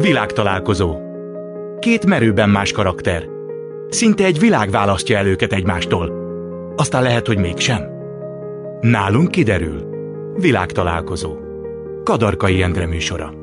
[0.00, 0.96] Világtalálkozó.
[1.78, 3.24] Két merőben más karakter.
[3.88, 6.12] Szinte egy világ választja el őket egymástól.
[6.76, 7.82] Aztán lehet, hogy mégsem.
[8.80, 9.88] Nálunk kiderül.
[10.34, 11.36] Világtalálkozó.
[12.04, 13.34] Kadarkai Endre műsora.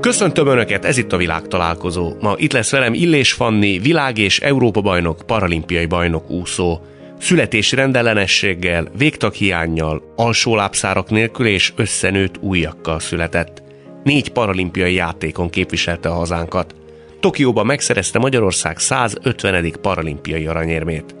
[0.00, 2.12] Köszöntöm Önöket, ez itt a világtalálkozó.
[2.20, 6.80] Ma itt lesz velem Illés Fanni, világ- és Európa-bajnok, paralimpiai bajnok úszó.
[7.18, 13.68] Születési rendellenességgel, végtaghiányjal, alsólábszárak nélkül és összenőtt újakkal született.
[14.04, 16.74] Négy paralimpiai játékon képviselte a hazánkat.
[17.20, 19.72] Tokióban megszerezte Magyarország 150.
[19.82, 21.14] paralimpiai aranyérmét.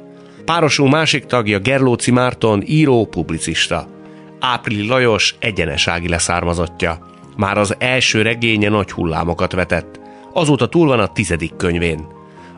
[0.44, 3.86] Párosul másik tagja Gerlóci Márton, író, publicista.
[4.40, 7.06] Áprili Lajos egyenesági leszármazottja.
[7.36, 10.00] Már az első regénye nagy hullámokat vetett.
[10.32, 12.06] Azóta túl van a tizedik könyvén.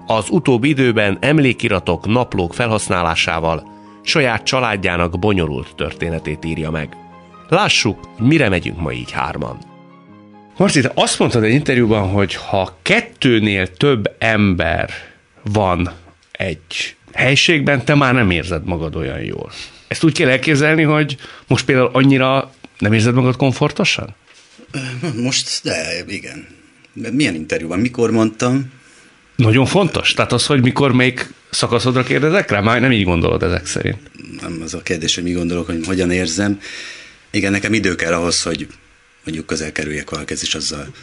[0.07, 3.71] Az utóbbi időben emlékiratok, naplók felhasználásával
[4.03, 6.97] saját családjának bonyolult történetét írja meg.
[7.49, 9.72] Lássuk, mire megyünk ma így hárman.
[10.57, 14.91] Marci, te azt mondtad egy interjúban, hogy ha kettőnél több ember
[15.43, 15.93] van
[16.33, 19.53] egy helységben, te már nem érzed magad olyan jól.
[19.89, 24.15] Ezt úgy kell elképzelni, hogy most például annyira nem érzed magad komfortosan?
[25.17, 26.47] Most, de igen.
[26.93, 27.79] Milyen interjúban?
[27.79, 28.73] Mikor mondtam?
[29.37, 30.15] Nagyon fontos.
[30.15, 34.11] Tehát az, hogy mikor melyik szakaszodra kérdezek rá, már nem így gondolod ezek szerint.
[34.41, 36.61] Nem az a kérdés, hogy mi gondolok, hogy hogyan érzem.
[37.31, 38.67] Igen, nekem idő kell ahhoz, hogy
[39.25, 40.95] mondjuk közel kerüljek valakihez, és azzal, szóval,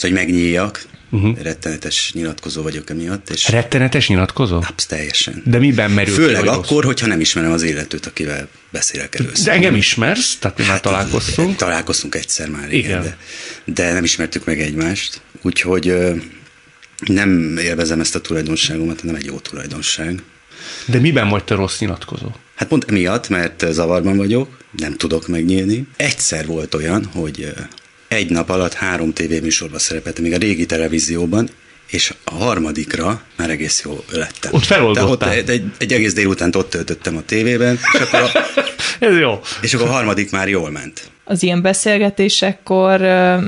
[0.00, 0.84] hogy megnyíljak.
[1.10, 1.42] Uh-huh.
[1.42, 3.30] Rettenetes nyilatkozó vagyok emiatt.
[3.30, 4.56] És Rettenetes nyilatkozó?
[4.56, 5.42] Absz, teljesen.
[5.46, 9.44] De miben merül Főleg ki, akkor, hogyha nem ismerem az illetőt, akivel beszélek először.
[9.44, 11.56] De engem ismersz, tehát mi hát, már találkoztunk.
[11.56, 12.90] Találkoztunk egyszer már, igen.
[12.90, 13.02] igen.
[13.02, 13.16] De,
[13.64, 15.20] de nem ismertük meg egymást.
[15.42, 15.94] Úgyhogy
[17.06, 20.22] nem élvezem ezt a tulajdonságomat, nem egy jó tulajdonság.
[20.86, 22.28] De miben vagy te rossz nyilatkozó?
[22.54, 25.86] Hát pont emiatt, mert zavarban vagyok, nem tudok megnyílni.
[25.96, 27.52] Egyszer volt olyan, hogy
[28.08, 31.48] egy nap alatt három tévéműsorban szerepeltem, még a régi televízióban,
[31.90, 34.52] és a harmadikra már egész jó lettem.
[34.54, 35.08] Ott feloldottál.
[35.08, 38.30] Ott egy, egy, egy egész délután ott töltöttem a tévében, és akkor a,
[39.06, 39.40] Ez jó.
[39.60, 41.10] És akkor a harmadik már jól ment.
[41.24, 43.00] Az ilyen beszélgetésekkor,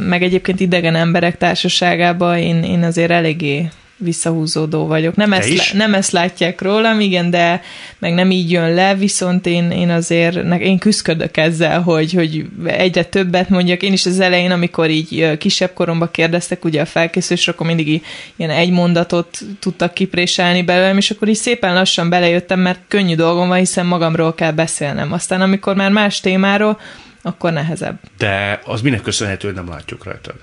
[0.09, 5.17] meg egyébként idegen emberek társaságában én, én azért eléggé visszahúzódó vagyok.
[5.17, 7.63] Nem ezt, nem ezt látják rólam, igen, de
[7.99, 13.05] meg nem így jön le, viszont én, én azért, én küzdködök ezzel, hogy, hogy egyre
[13.05, 13.83] többet mondjak.
[13.83, 18.03] Én is az elején, amikor így kisebb koromban kérdeztek ugye a felkészülésre, akkor mindig
[18.37, 23.49] ilyen egy mondatot tudtak kipréselni belőlem, és akkor így szépen lassan belejöttem, mert könnyű dolgom
[23.49, 25.13] van, hiszen magamról kell beszélnem.
[25.13, 26.81] Aztán amikor már más témáról,
[27.23, 27.99] akkor nehezebb.
[28.19, 30.35] De az minek köszönhető, hogy nem látjuk rajtad?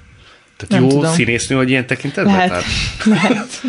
[0.68, 1.14] Tehát nem jó tudom.
[1.14, 2.36] színésznő, hogy ilyen tekintetben?
[2.36, 2.66] Lehet, Tehát...
[3.22, 3.62] lehet.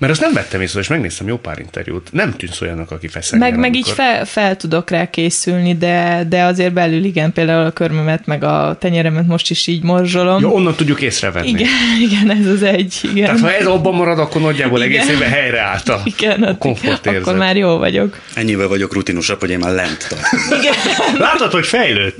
[0.00, 2.12] Mert azt nem vettem észre, és megnéztem jó pár interjút.
[2.12, 3.50] Nem tűnsz olyannak, aki feszengel.
[3.50, 7.70] Meg, meg így fel, fel, tudok rá készülni, de, de azért belül igen, például a
[7.70, 10.40] körmömet, meg a tenyeremet most is így morzsolom.
[10.40, 11.48] Jó, onnan tudjuk észrevenni.
[11.48, 11.68] Igen,
[12.10, 13.00] igen, ez az egy.
[13.02, 13.24] Igen.
[13.24, 15.00] Tehát ha ez abban marad, akkor nagyjából igen.
[15.00, 17.20] egész évben helyreállt a, igen, a komfort érzet.
[17.20, 18.18] Akkor már jó vagyok.
[18.34, 20.40] Ennyivel vagyok rutinosabb, hogy én már lent tartom.
[20.60, 20.74] Igen.
[21.18, 22.16] Látod, hogy fejlődt?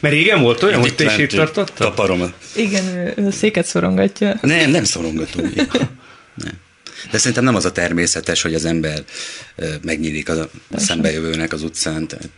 [0.00, 1.72] Mert régen volt olyan, hogy te is itt tartottad?
[1.76, 2.32] Taparom.
[2.54, 4.38] Igen, ő széket szorongatja.
[4.40, 5.52] Nem, nem szorongatom.
[7.10, 9.04] De szerintem nem az a természetes, hogy az ember
[9.82, 12.06] megnyílik a szembejövőnek az utcán.
[12.06, 12.28] Tehát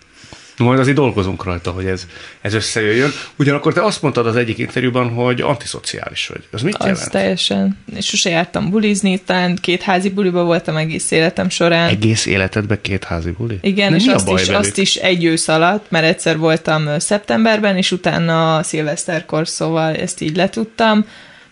[0.59, 2.07] majd azért dolgozunk rajta, hogy ez,
[2.41, 3.11] ez összejöjjön.
[3.37, 6.43] Ugyanakkor te azt mondtad az egyik interjúban, hogy antiszociális vagy.
[6.51, 7.11] Az mit az jelent?
[7.11, 7.79] teljesen.
[7.97, 11.89] És sose jártam bulizni, talán két házi buliba voltam egész életem során.
[11.89, 13.59] Egész életedben két házi buli?
[13.61, 17.93] Igen, Nem és azt is, azt is egy ősz alatt, mert egyszer voltam szeptemberben, és
[17.93, 21.07] utána szilveszterkor, szóval ezt így letudtam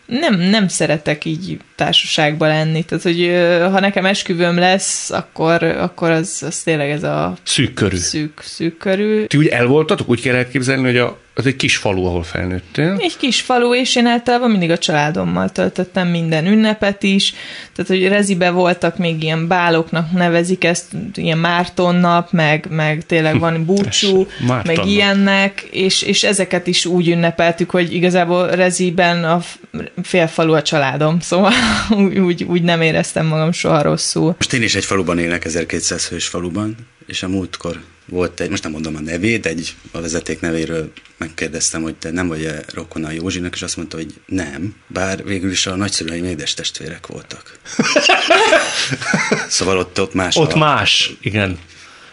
[0.06, 2.84] nem, nem szeretek így társaságban lenni.
[2.84, 3.30] Tehát, hogy
[3.72, 7.36] ha nekem esküvőm lesz, akkor, akkor az, az tényleg ez a...
[7.42, 7.96] Szűk körű.
[7.96, 9.24] Szűk, szűk körű.
[9.24, 10.08] Ti úgy elvoltatok?
[10.08, 12.96] Úgy kell elképzelni, hogy a, az egy kis falu, ahol felnőttél?
[13.00, 17.34] Egy kis falu, és én általában mindig a családommal töltöttem minden ünnepet is.
[17.74, 23.38] Tehát, hogy rezibe voltak még ilyen báloknak nevezik ezt, ilyen Márton nap, meg, meg tényleg
[23.38, 24.26] van búcsú,
[24.64, 29.40] meg ilyennek, és, és ezeket is úgy ünnepeltük, hogy igazából reziben a
[30.02, 31.52] félfalu a családom, szóval
[32.26, 34.34] úgy, úgy nem éreztem magam soha rosszul.
[34.36, 36.76] Most én is egy faluban élek, 1200 hős faluban,
[37.06, 41.82] és a múltkor volt egy, most nem mondom a nevét, egy a vezeték nevéről megkérdeztem,
[41.82, 45.76] hogy te nem vagy-e rokona Józsinak, és azt mondta, hogy nem, bár végül is a
[45.76, 47.58] nagyszülőim édes testvérek voltak.
[49.48, 50.36] szóval ott, ott más.
[50.36, 50.58] Ott a...
[50.58, 51.58] más, igen.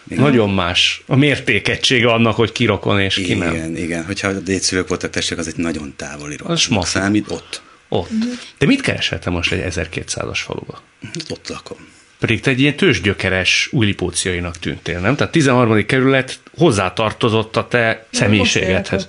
[0.08, 0.22] Igen.
[0.22, 3.54] Nagyon más a mértékegysége annak, hogy ki rokon és ki igen, nem.
[3.54, 4.04] Igen, igen.
[4.04, 6.56] Hogyha a dédszülők voltak testvérek, az egy nagyon távoli rokon.
[6.76, 7.62] Az számít ott.
[7.94, 8.10] Ott.
[8.58, 10.82] De mit kereseltem most egy 1200-as faluba?
[11.28, 11.76] Ott lakom.
[12.18, 15.16] Pedig te egy ilyen tőzsgyökeres újlipóciainak tűntél, nem?
[15.16, 15.86] Tehát 13.
[15.86, 19.08] kerület hozzátartozott a te személyiségedhez.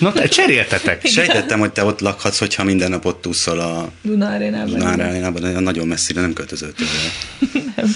[0.00, 1.06] Na te cseréltetek.
[1.06, 4.78] Sejtettem, hogy te ott lakhatsz, hogyha minden nap ott úszol a Duna Arénában.
[4.78, 6.86] Duna Arénában, nagyon messzire nem költözöltél
[7.76, 7.92] nem.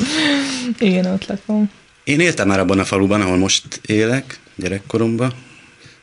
[0.79, 1.71] Igen, ott lakom.
[2.05, 5.33] Én éltem már abban a faluban, ahol most élek, gyerekkoromban,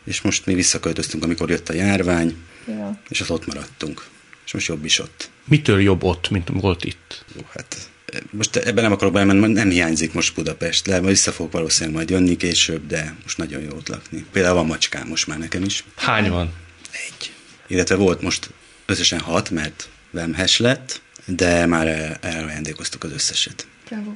[0.06, 2.36] és most mi visszaköltöztünk, amikor jött a járvány,
[2.68, 3.00] ja.
[3.10, 4.06] és az ott maradtunk.
[4.46, 5.30] És most jobb is ott.
[5.46, 7.26] Mitől jobb ott, mint volt itt?
[7.36, 7.90] Jó, hát
[8.30, 12.38] most ebben nem akarok bemenni, nem hiányzik most Budapest, le, vissza fogok valószínűleg majd jönni
[12.38, 14.26] később, de most nagyon jó ott lakni.
[14.32, 15.84] Például van macskám most már nekem is.
[15.96, 16.54] Hány van?
[16.92, 17.32] Egy.
[17.68, 18.50] Illetve volt most
[18.86, 23.68] összesen hat, mert vemhes lett, de már el, elajándékoztuk az összeset.
[23.90, 24.12] Bravo.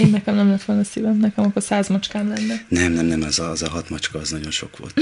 [0.00, 2.64] Én nekem nem lett volna szívem, nekem akkor száz macskám lenne.
[2.68, 5.00] Nem, nem, nem, az a, az a hat macska, az nagyon sok volt.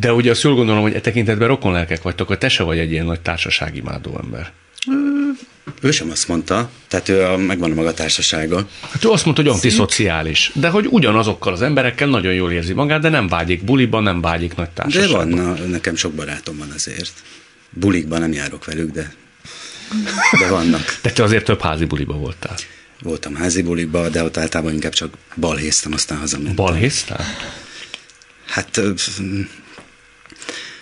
[0.00, 2.90] De ugye azt jól gondolom, hogy e tekintetben rokonlelkek vagytok, hogy te se vagy egy
[2.90, 4.52] ilyen nagy társaságimádó ember.
[5.80, 8.68] Ő sem azt mondta, tehát ő a, megvan a maga társasága.
[8.90, 13.00] Hát ő azt mondta, hogy antiszociális, de hogy ugyanazokkal az emberekkel nagyon jól érzi magát,
[13.00, 15.30] de nem vágyik buliban, nem vágyik nagy társaságban.
[15.30, 17.12] De van, na, nekem sok barátom van azért.
[17.70, 19.14] Bulikban nem járok velük, de,
[20.40, 20.98] de vannak.
[21.02, 22.56] De te azért több házi buliba voltál.
[23.02, 26.54] Voltam házi buliba, de ott általában inkább csak balhéztem, aztán hazamentem.
[26.54, 27.24] Balhéztál?
[28.46, 28.80] Hát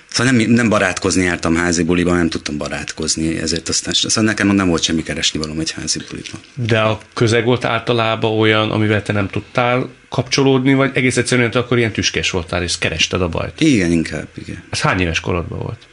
[0.09, 4.69] Szóval nem, nem barátkozni jártam házi buliba, nem tudtam barátkozni, ezért aztán szóval nekem nem
[4.69, 6.41] volt semmi keresni való egy házi buliban.
[6.55, 11.59] De a közeg volt általában olyan, amivel te nem tudtál kapcsolódni, vagy egész egyszerűen te
[11.59, 13.61] akkor ilyen tüskés voltál, és kerested a bajt?
[13.61, 14.65] Igen, inkább, igen.
[14.71, 15.87] Ez hány éves korodban volt?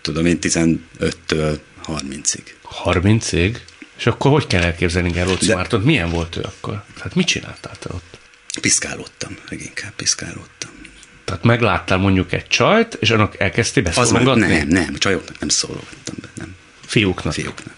[0.00, 2.42] Tudom, én 15-től 30-ig.
[2.84, 3.56] 30-ig?
[3.96, 5.54] És akkor hogy kell elképzelni Gerlóci De...
[5.54, 5.84] Mártont?
[5.84, 6.82] Milyen volt ő akkor?
[7.00, 8.18] Hát mit csináltál te ott?
[8.60, 10.70] Piszkálódtam, leginkább piszkálódtam.
[11.24, 14.42] Tehát megláttál mondjuk egy csajt, és annak elkezdtél beszólogatni?
[14.42, 16.56] Az nem, nem, csajoknak nem szólogattam be, nem.
[16.86, 17.32] Fiúknak?
[17.32, 17.74] Fiúknak.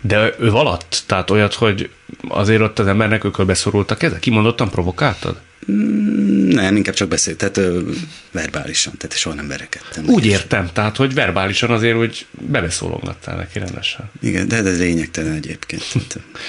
[0.00, 1.02] De ő valatt?
[1.06, 1.90] Tehát olyat, hogy
[2.28, 3.56] azért ott az embernek ökölbe
[3.86, 4.18] a keze?
[4.18, 5.40] Kimondottan provokáltad?
[5.72, 7.80] Mm, nem, inkább csak beszélt, tehát ö,
[8.32, 10.04] verbálisan, tehát soha nem verekedtem.
[10.06, 14.10] Úgy értem, tehát, hogy verbálisan azért, hogy bebeszólogattál neki rendesen.
[14.20, 15.84] Igen, de ez lényegtelen egyébként.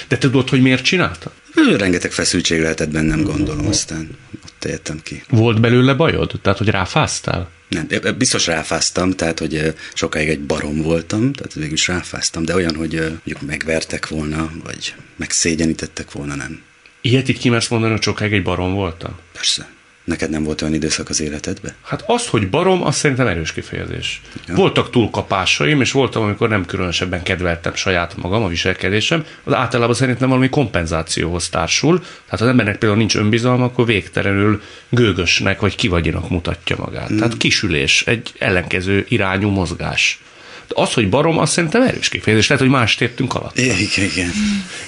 [0.07, 1.31] de tudod, hogy miért csinálta?
[1.77, 4.09] Rengeteg feszültség lehetett bennem, gondolom, aztán
[4.45, 5.23] ott éltem ki.
[5.29, 6.31] Volt belőle bajod?
[6.41, 7.49] Tehát, hogy ráfáztál?
[7.69, 7.87] Nem,
[8.17, 12.93] biztos ráfáztam, tehát, hogy sokáig egy barom voltam, tehát végül is ráfáztam, de olyan, hogy
[12.99, 16.61] mondjuk megvertek volna, vagy megszégyenítettek volna, nem.
[17.01, 19.19] Ilyet így kimersz mondani, hogy sokáig egy barom voltam?
[19.33, 19.69] Persze.
[20.11, 21.73] Neked nem volt olyan időszak az életedben?
[21.83, 24.21] Hát az, hogy barom, az szerintem erős kifejezés.
[24.47, 24.55] Ja.
[24.55, 30.29] Voltak túlkapásaim, és voltam, amikor nem különösebben kedveltem saját magam, a viselkedésem, az általában szerintem
[30.29, 31.99] valami kompenzációhoz társul.
[31.99, 37.07] Tehát az embernek például nincs önbizalma, akkor végtelenül gőgösnek vagy kivagyinak mutatja magát.
[37.07, 37.17] Hmm.
[37.17, 40.19] Tehát kisülés, egy ellenkező irányú mozgás.
[40.67, 42.47] De az, hogy barom, azt szerintem erős kifejezés.
[42.47, 43.57] Lehet, hogy más értünk alatt.
[43.57, 43.77] Igen,
[44.13, 44.31] igen.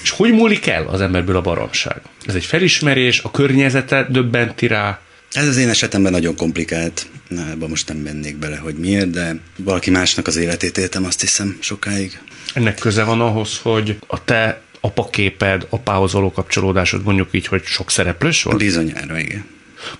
[0.04, 2.02] És hogy múlik el az emberből a baromság?
[2.26, 5.00] Ez egy felismerés, a környezete döbbenti rá,
[5.34, 7.08] ez az én esetemben nagyon komplikált.
[7.28, 11.22] Na, ebben most nem mennék bele, hogy miért, de valaki másnak az életét éltem, azt
[11.22, 12.20] hiszem, sokáig.
[12.54, 17.92] Ennek köze van ahhoz, hogy a te apaképed, apához való kapcsolódásod mondjuk így, hogy sok
[17.92, 18.58] szereplős volt?
[18.58, 19.46] Bizonyára, igen.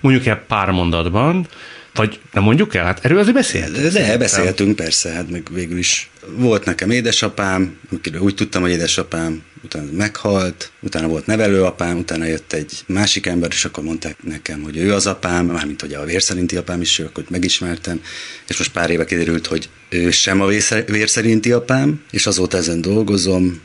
[0.00, 1.48] Mondjuk el pár mondatban,
[1.94, 2.84] vagy nem mondjuk el?
[2.84, 3.92] Hát erről azért beszéltünk.
[3.92, 9.42] De, beszéltünk, persze, hát meg végül is volt nekem édesapám, akiről úgy tudtam, hogy édesapám,
[9.64, 14.76] utána meghalt, utána volt nevelőapám, utána jött egy másik ember, és akkor mondták nekem, hogy
[14.76, 18.00] ő az apám, mármint hogy a vérszerinti apám is, ő, akkor megismertem,
[18.48, 20.46] és most pár éve kiderült, hogy ő sem a
[20.86, 23.60] vérszerinti apám, és azóta ezen dolgozom,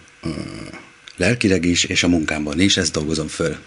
[1.18, 3.58] lelkileg is, és a munkámban is, ezt dolgozom föl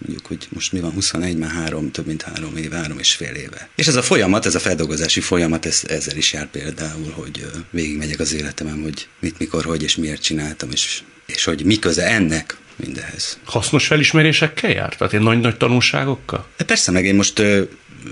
[0.00, 3.34] mondjuk, hogy most mi van, 21, már három, több mint három éve, három és fél
[3.34, 3.68] éve.
[3.74, 8.20] És ez a folyamat, ez a feldolgozási folyamat, ez, ezzel is jár például, hogy végigmegyek
[8.20, 12.56] az életemem, hogy mit, mikor, hogy és miért csináltam, és, és hogy mi köze ennek
[12.76, 13.38] mindehez.
[13.44, 14.96] Hasznos felismerésekkel jár?
[14.96, 16.46] Tehát ilyen nagy-nagy tanulságokkal?
[16.56, 17.42] De persze, meg én most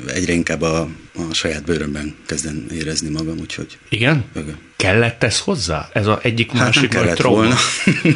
[0.06, 3.78] egyre inkább a, a saját bőrömben kezdem érezni magam, úgyhogy...
[3.88, 4.24] Igen?
[4.34, 4.50] Ögö.
[4.76, 5.88] Kellett ez hozzá?
[5.92, 7.56] Ez az egyik hát másik nem kellett volna.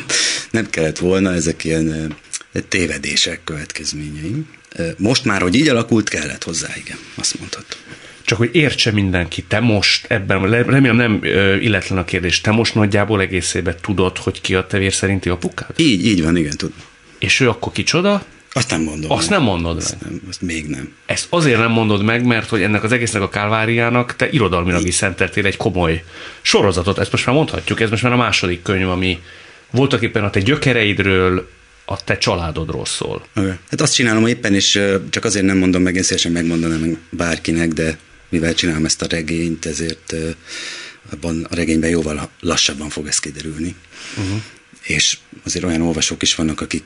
[0.51, 2.17] nem kellett volna, ezek ilyen
[2.69, 4.45] tévedések következményei.
[4.97, 7.79] Most már, hogy így alakult, kellett hozzá, igen, azt mondhatom.
[8.25, 11.21] Csak hogy értse mindenki, te most ebben, remélem nem
[11.61, 15.71] illetlen a kérdés, te most nagyjából egészében tudod, hogy ki a tevér szerinti apukád?
[15.77, 16.77] Így, így van, igen, tudom.
[17.19, 18.25] És ő akkor kicsoda?
[18.53, 19.11] Azt nem mondom.
[19.11, 19.39] Azt meg.
[19.39, 20.11] nem mondod azt meg.
[20.11, 20.93] Nem, azt még nem.
[21.07, 24.95] Ezt azért nem mondod meg, mert hogy ennek az egésznek a kálváriának te irodalmilag is
[24.95, 26.05] szenteltél egy komoly
[26.43, 26.99] sorozatot.
[26.99, 29.19] Ezt most már mondhatjuk, ez most már a második könyv, ami
[29.71, 31.49] voltak éppen a te gyökereidről,
[31.85, 33.27] a te családodról szól.
[33.71, 37.99] Hát azt csinálom éppen, és csak azért nem mondom meg, én szívesen megmondanám bárkinek, de
[38.29, 40.15] mivel csinálom ezt a regényt, ezért
[41.11, 43.75] abban a regényben jóval lassabban fog ez kiderülni.
[44.17, 44.43] Uh-huh.
[44.83, 46.83] És azért olyan olvasók is vannak, akik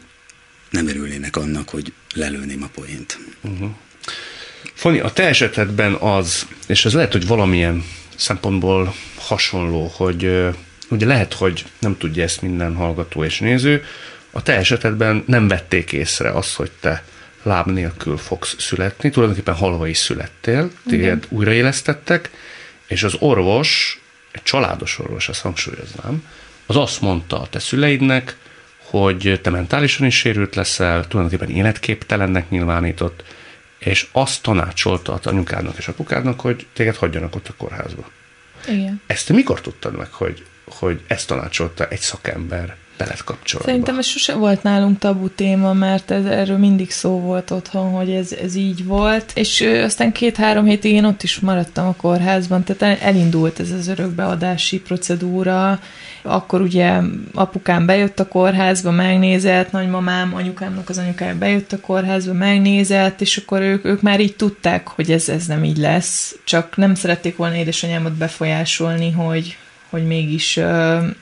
[0.70, 3.18] nem örülnének annak, hogy lelőném a poént.
[3.40, 3.70] Uh-huh.
[4.74, 7.84] Fani, a te esetedben az, és ez lehet, hogy valamilyen
[8.16, 10.48] szempontból hasonló, hogy
[10.88, 13.84] ugye lehet, hogy nem tudja ezt minden hallgató és néző,
[14.36, 17.04] a te esetedben nem vették észre azt, hogy te
[17.42, 22.30] láb nélkül fogsz születni, tulajdonképpen halva is születtél, téged újraélesztettek,
[22.86, 24.00] és az orvos,
[24.32, 26.28] egy családos orvos, ezt hangsúlyoznám,
[26.66, 28.36] az azt mondta a te szüleidnek,
[28.76, 33.24] hogy te mentálisan is sérült leszel, tulajdonképpen életképtelennek nyilvánított,
[33.78, 38.10] és azt tanácsolta a anyukádnak és apukádnak, hogy téged hagyjanak ott a kórházba.
[38.68, 39.00] Igen.
[39.06, 43.74] Ezt te mikor tudtad meg, hogy, hogy ezt tanácsolta egy szakember veled kapcsolatban?
[43.74, 48.10] Szerintem ez sose volt nálunk tabu téma, mert ez, erről mindig szó volt otthon, hogy
[48.10, 52.64] ez, ez így volt, és ö, aztán két-három hétig én ott is maradtam a kórházban,
[52.64, 55.80] tehát elindult ez az örökbeadási procedúra,
[56.22, 57.00] akkor ugye
[57.34, 63.60] apukám bejött a kórházba, megnézett, nagymamám, anyukámnak az anyukája bejött a kórházba, megnézett, és akkor
[63.60, 67.54] ők, ők már így tudták, hogy ez, ez nem így lesz, csak nem szerették volna
[67.54, 69.56] édesanyámat befolyásolni, hogy,
[69.90, 70.54] hogy mégis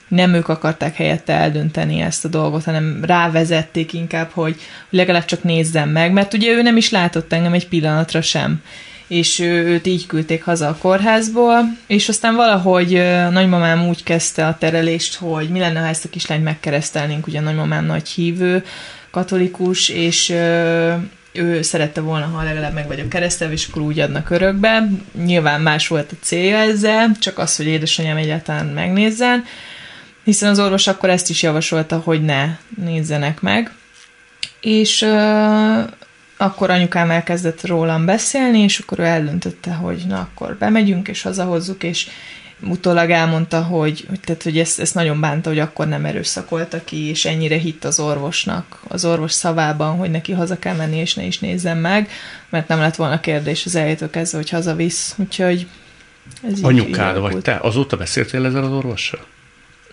[0.09, 4.57] nem ők akarták helyette eldönteni ezt a dolgot, hanem rávezették inkább, hogy
[4.91, 8.63] legalább csak nézzem meg, mert ugye ő nem is látott engem egy pillanatra sem.
[9.07, 14.57] És őt így küldték haza a kórházból, és aztán valahogy a nagymamám úgy kezdte a
[14.59, 18.65] terelést, hogy mi lenne, ha ezt a kislányt megkeresztelnénk, ugye a nagymamám nagy hívő,
[19.11, 20.35] katolikus, és
[21.35, 24.89] ő szerette volna, ha legalább meg vagyok keresztelve, és akkor úgy adnak örökbe.
[25.25, 29.45] Nyilván más volt a célja ezzel, csak az, hogy édesanyám egyáltalán megnézzen,
[30.25, 33.73] hiszen az orvos akkor ezt is javasolta, hogy ne nézzenek meg.
[34.61, 35.03] És
[36.37, 41.83] akkor anyukám elkezdett rólam beszélni, és akkor ő eldöntötte, hogy na akkor bemegyünk, és hazahozzuk,
[41.83, 42.09] és
[42.63, 47.09] utólag elmondta, hogy, hogy, tehát, hogy ezt, ezt nagyon bánta, hogy akkor nem erőszakolta ki,
[47.09, 51.23] és ennyire hitt az orvosnak, az orvos szavában, hogy neki haza kell menni, és ne
[51.23, 52.11] is nézzem meg,
[52.49, 55.15] mert nem lett volna kérdés az elejétől kezdve, hogy hazavisz.
[55.17, 55.67] Úgyhogy
[56.43, 57.59] ez Anyukád vagy te?
[57.63, 59.21] Azóta beszéltél ezzel az orvossal?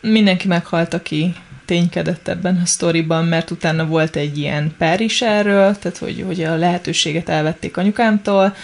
[0.01, 5.77] Mindenki meghalt, aki ténykedett ebben a sztoriban, mert utána volt egy ilyen per is erről,
[5.77, 8.56] tehát hogy, hogy a lehetőséget elvették anyukámtól,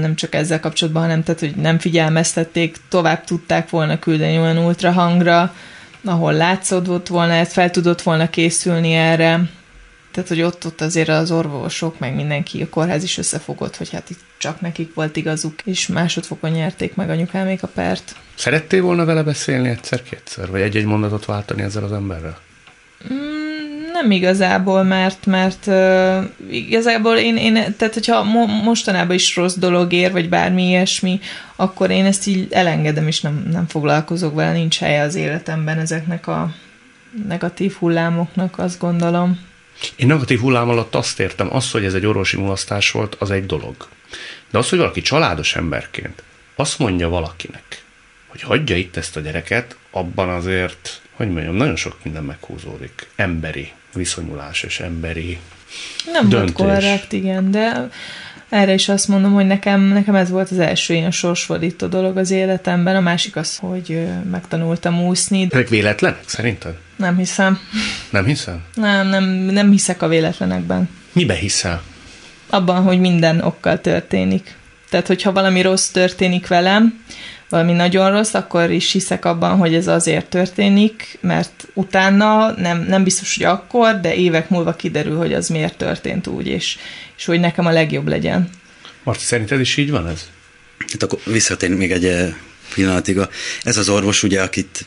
[0.00, 5.54] nem csak ezzel kapcsolatban, hanem tehát, hogy nem figyelmeztették, tovább tudták volna küldeni olyan ultrahangra,
[6.04, 9.40] ahol látszódott volna, fel tudott volna készülni erre,
[10.14, 14.10] tehát, hogy ott, ott azért az orvosok, meg mindenki, a kórház is összefogott, hogy hát
[14.10, 18.16] itt csak nekik volt igazuk, és másodfokon nyerték meg anyukámék a pert.
[18.34, 22.38] Szerettél volna vele beszélni egyszer-kétszer, vagy egy-egy mondatot váltani ezzel az emberrel?
[23.12, 23.33] Mm,
[23.94, 29.92] nem igazából, mert, mert uh, igazából én, én, tehát hogyha mo- mostanában is rossz dolog
[29.92, 31.20] ér, vagy bármi ilyesmi,
[31.56, 36.26] akkor én ezt így elengedem, és nem, nem foglalkozok vele, nincs helye az életemben ezeknek
[36.26, 36.54] a
[37.28, 39.40] negatív hullámoknak, azt gondolom.
[39.96, 43.46] Én negatív hullám alatt azt értem, az, hogy ez egy orvosi mulasztás volt, az egy
[43.46, 43.74] dolog.
[44.50, 46.22] De az, hogy valaki családos emberként
[46.56, 47.84] azt mondja valakinek,
[48.26, 53.06] hogy hagyja itt ezt a gyereket, abban azért, hogy mondjam, nagyon sok minden meghúzódik.
[53.16, 55.38] Emberi viszonyulás és emberi
[56.12, 56.52] Nem döntés.
[56.56, 57.88] volt korrekt, igen, de
[58.48, 62.30] erre is azt mondom, hogy nekem, nekem ez volt az első ilyen sorsfordító dolog az
[62.30, 65.46] életemben, a másik az, hogy megtanultam úszni.
[65.50, 66.74] Ezek véletlenek szerinted?
[66.96, 67.58] Nem hiszem.
[68.10, 68.64] Nem hiszem?
[68.74, 70.88] Nem, nem, nem hiszek a véletlenekben.
[71.12, 71.82] Mibe hiszel?
[72.46, 74.54] Abban, hogy minden okkal történik.
[74.90, 77.04] Tehát, hogyha valami rossz történik velem,
[77.54, 83.04] valami nagyon rossz, akkor is hiszek abban, hogy ez azért történik, mert utána nem, nem
[83.04, 86.76] biztos, hogy akkor, de évek múlva kiderül, hogy az miért történt úgy, és,
[87.16, 88.50] és hogy nekem a legjobb legyen.
[89.02, 90.28] Marci, szerinted is így van ez?
[90.92, 92.34] Hát akkor visszatérni még egy
[92.74, 93.18] pillanatig.
[93.62, 94.84] Ez az orvos, ugye, akit,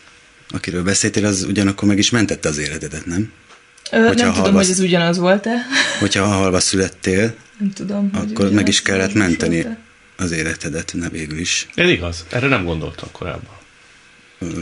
[0.49, 3.31] akiről beszéltél, az ugyanakkor meg is mentette az életedet, nem?
[3.91, 5.55] Ö, nem tudom, halva, hogy ez ugyanaz volt-e.
[5.99, 9.65] Hogyha halva születtél, nem tudom, akkor meg is kellett menteni
[10.17, 11.67] az életedet, ne végül is.
[11.75, 13.55] Ez igaz, erre nem gondoltam korábban.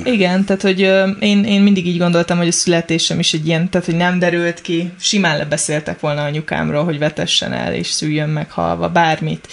[0.04, 0.80] Igen, tehát hogy
[1.20, 4.62] én, én mindig így gondoltam, hogy a születésem is egy ilyen, tehát hogy nem derült
[4.62, 9.48] ki, simán lebeszéltek volna anyukámról, hogy vetessen el és szüljön meg halva, bármit,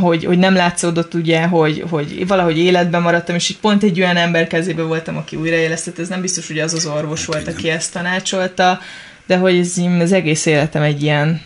[0.00, 4.16] hogy, hogy nem látszódott ugye, hogy, hogy valahogy életben maradtam, és így pont egy olyan
[4.16, 7.92] ember kezébe voltam, aki újraélesztett, ez nem biztos, hogy az az orvos volt, aki ezt
[7.92, 8.80] tanácsolta,
[9.26, 11.42] de hogy ez, az egész életem egy ilyen,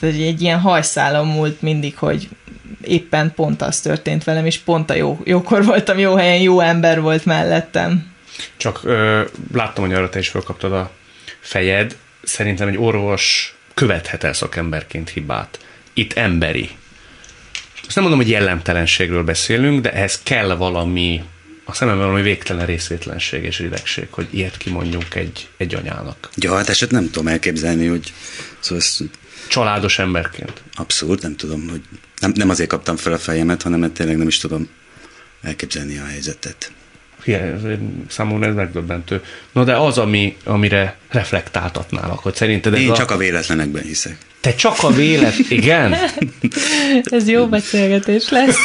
[0.00, 2.28] tehát egy ilyen hajszálon múlt mindig, hogy
[2.80, 7.00] éppen pont az történt velem, és pont a jó, jókor voltam jó helyen, jó ember
[7.00, 8.12] volt mellettem.
[8.56, 10.90] Csak ö, láttam, hogy arra te is felkaptad a
[11.40, 11.96] fejed.
[12.22, 15.58] Szerintem egy orvos követhet el szakemberként hibát.
[15.92, 16.70] Itt emberi.
[17.86, 21.22] Azt nem mondom, hogy jellemtelenségről beszélünk, de ehhez kell valami,
[21.64, 26.28] a szememben valami végtelen részvétlenség és ridegség, hogy ilyet kimondjunk egy, egy anyának.
[26.36, 28.12] Ja, hát eset nem tudom elképzelni, hogy
[28.60, 29.02] szóval ezt
[29.48, 30.62] Családos emberként.
[30.74, 31.82] Abszolút, nem tudom, hogy
[32.22, 34.68] nem, nem azért kaptam fel a fejemet, hanem mert tényleg nem is tudom
[35.42, 36.72] elképzelni a helyzetet.
[38.08, 39.22] Számomra ez megdöbbentő.
[39.52, 42.94] Na de az, ami, amire reflektáltatnálak, hogy szerinted ez Én a...
[42.94, 44.16] csak a véletlenekben hiszek.
[44.40, 45.34] Te csak a vélet...
[45.48, 45.94] Igen?
[47.02, 48.58] ez jó beszélgetés lesz.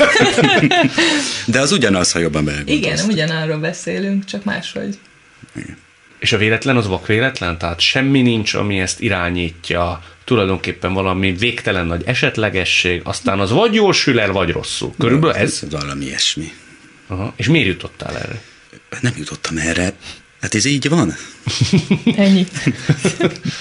[1.46, 2.78] De az ugyanaz, ha jobban belegondolsz.
[2.78, 5.00] Igen, ugyanarról beszélünk, csak máshogy.
[5.56, 5.78] Igen.
[6.20, 7.58] És a véletlen az vakvéletlen?
[7.58, 13.94] Tehát semmi nincs, ami ezt irányítja, tulajdonképpen valami végtelen nagy esetlegesség, aztán az vagy jól
[13.94, 14.94] sül el, vagy rosszul.
[15.00, 15.62] Körülbelül ez?
[15.70, 16.52] valami ilyesmi.
[17.08, 17.34] Aha.
[17.36, 18.42] És miért jutottál erre?
[19.02, 19.94] Nem jutottam erre.
[20.42, 21.16] Hát ez így van.
[22.16, 22.48] Ennyi.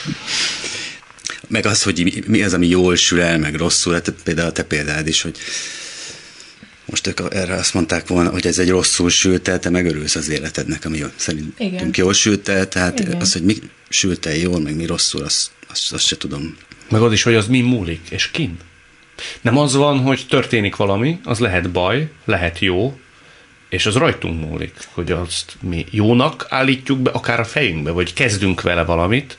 [1.57, 3.93] meg az, hogy mi az, ami jól sül el, meg rosszul.
[3.93, 5.39] Hát például a te példád is, hogy
[6.85, 10.29] most ők erre azt mondták volna, hogy ez egy rosszul sült el, te megörülsz az
[10.29, 11.91] életednek, ami szerintünk Igen.
[11.95, 13.21] jól sült el, tehát Igen.
[13.21, 13.57] az, hogy mi
[13.89, 16.57] sült el jól, meg mi rosszul, azt, azt, azt se tudom.
[16.91, 18.57] Meg az is, hogy az mi múlik, és kin.
[19.41, 22.99] Nem az van, hogy történik valami, az lehet baj, lehet jó,
[23.69, 28.63] és az rajtunk múlik, hogy azt mi jónak állítjuk be, akár a fejünkbe, vagy kezdünk
[28.63, 29.39] vele valamit,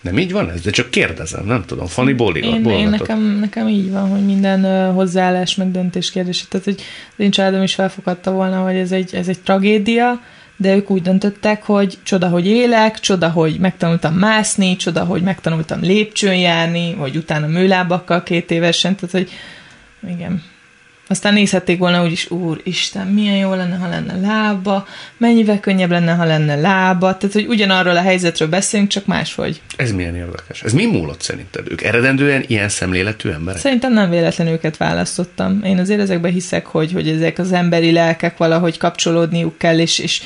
[0.00, 0.60] nem így van ez?
[0.60, 1.86] De csak kérdezem, nem tudom.
[1.86, 6.44] Fanny bóligat, én, én nekem, nekem így van, hogy minden uh, hozzáállás meg döntés kérdés.
[6.48, 6.82] Tehát, hogy
[7.16, 10.20] az én családom is felfogadta volna, hogy ez egy, ez egy tragédia,
[10.56, 15.80] de ők úgy döntöttek, hogy csoda, hogy élek, csoda, hogy megtanultam mászni, csoda, hogy megtanultam
[15.80, 19.30] lépcsőn járni, vagy utána műlábakkal két évesen, tehát, hogy
[20.10, 20.42] igen,
[21.08, 24.86] aztán nézhették volna úgy is, úr, Isten, milyen jó lenne, ha lenne lába,
[25.16, 27.16] mennyivel könnyebb lenne, ha lenne lába.
[27.16, 29.60] Tehát, hogy ugyanarról a helyzetről beszélünk, csak máshogy.
[29.76, 30.62] Ez milyen érdekes.
[30.62, 31.70] Ez mi múlott szerinted?
[31.70, 33.60] Ők eredendően ilyen szemléletű emberek?
[33.60, 35.60] Szerintem nem véletlen őket választottam.
[35.64, 40.22] Én azért ezekben hiszek, hogy, hogy ezek az emberi lelkek valahogy kapcsolódniuk kell, és, és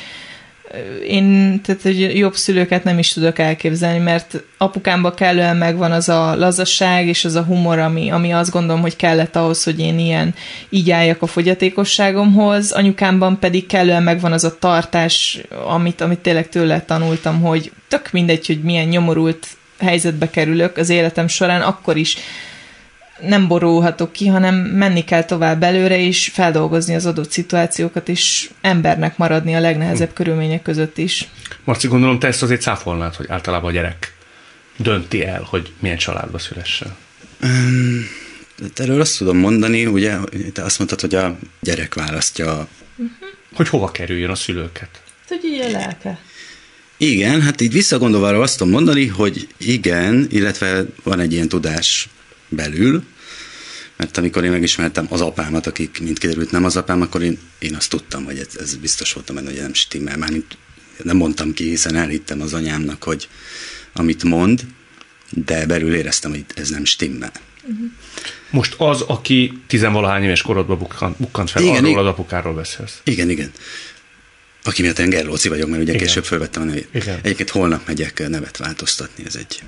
[1.09, 6.37] én tehát hogy jobb szülőket nem is tudok elképzelni, mert apukámban kellően megvan az a
[6.37, 10.35] lazasság és az a humor, ami, ami azt gondolom, hogy kellett ahhoz, hogy én ilyen
[10.69, 12.73] így álljak a fogyatékosságomhoz.
[12.73, 18.47] Anyukámban pedig kellően megvan az a tartás, amit, amit tényleg tőle tanultam, hogy tök mindegy,
[18.47, 19.47] hogy milyen nyomorult
[19.79, 22.17] helyzetbe kerülök az életem során, akkor is
[23.23, 29.17] nem borulhatok ki, hanem menni kell tovább előre, és feldolgozni az adott szituációkat, és embernek
[29.17, 30.15] maradni a legnehezebb hm.
[30.15, 31.29] körülmények között is.
[31.65, 34.15] Marci, gondolom te ezt azért cáfolnád, hogy általában a gyerek
[34.77, 36.95] dönti el, hogy milyen családba szülessen.
[37.43, 38.07] Um,
[38.75, 40.17] erről azt tudom mondani, ugye,
[40.53, 42.69] te azt mondtad, hogy a gyerek választja.
[42.97, 43.17] Uh-huh.
[43.55, 45.03] Hogy hova kerüljön a szülőket?
[45.29, 46.19] Hogy így a lelke.
[46.97, 52.09] Igen, hát így visszagondolva azt tudom mondani, hogy igen, illetve van egy ilyen tudás
[52.51, 53.05] belül,
[53.97, 57.75] mert amikor én megismertem az apámat, akik mint kiderült nem az apám, akkor én, én
[57.75, 60.17] azt tudtam, hogy ez, ez biztos voltam benne, hogy nem stimmel.
[60.17, 60.57] Mármint
[61.03, 63.29] nem mondtam ki, hiszen elhittem az anyámnak, hogy
[63.93, 64.67] amit mond,
[65.31, 67.33] de belül éreztem, hogy ez nem stimmel.
[68.51, 73.01] Most az, aki tizenvalahány éves korodban bukkant, bukkant fel, igen, arról igen, az apukáról beszélsz.
[73.05, 73.51] Igen, igen.
[74.65, 76.07] Aki miatt én Gerlóci vagyok, mert ugye igen.
[76.07, 76.89] később felvettem a nevét.
[76.93, 77.19] Igen.
[77.23, 79.63] Egyébként holnap megyek nevet változtatni, ez egy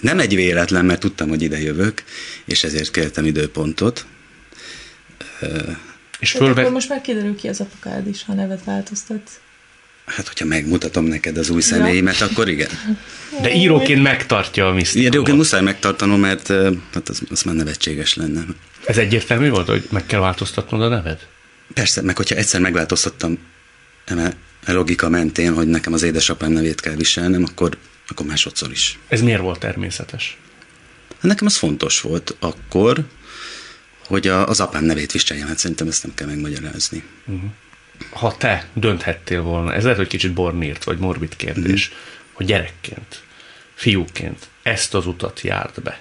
[0.00, 2.02] nem egy véletlen, mert tudtam, hogy ide jövök,
[2.44, 4.06] és ezért kértem időpontot.
[6.18, 6.60] És fölve...
[6.60, 9.32] akkor most már kiderül ki az apukád is, ha nevet változtatsz.
[10.06, 12.26] Hát, hogyha megmutatom neked az új személyimet, ja.
[12.26, 12.68] akkor igen.
[13.42, 15.14] De íróként megtartja a misztikumot.
[15.14, 16.46] Íróként muszáj megtartanom, mert
[16.92, 18.44] hát az, az már nevetséges lenne.
[18.86, 21.26] Ez egyértelmű volt, hogy meg kell változtatnod a neved?
[21.74, 23.38] Persze, meg hogyha egyszer megváltoztattam
[24.04, 24.32] eme,
[24.66, 27.76] a logika mentén, hogy nekem az édesapám nevét kell viselnem, akkor
[28.10, 28.98] akkor másodszor is.
[29.08, 30.36] Ez miért volt természetes?
[31.20, 33.04] Nekem az fontos volt akkor,
[34.06, 37.02] hogy a, az apám nevét viseljem, hát szerintem ezt nem kell megmagyarázni.
[37.26, 37.50] Uh-huh.
[38.10, 42.02] Ha te dönthettél volna, ez lehet, hogy kicsit bornírt, vagy morbid kérdés, uh-huh.
[42.32, 43.22] hogy gyerekként,
[43.74, 46.00] fiúként ezt az utat járt be,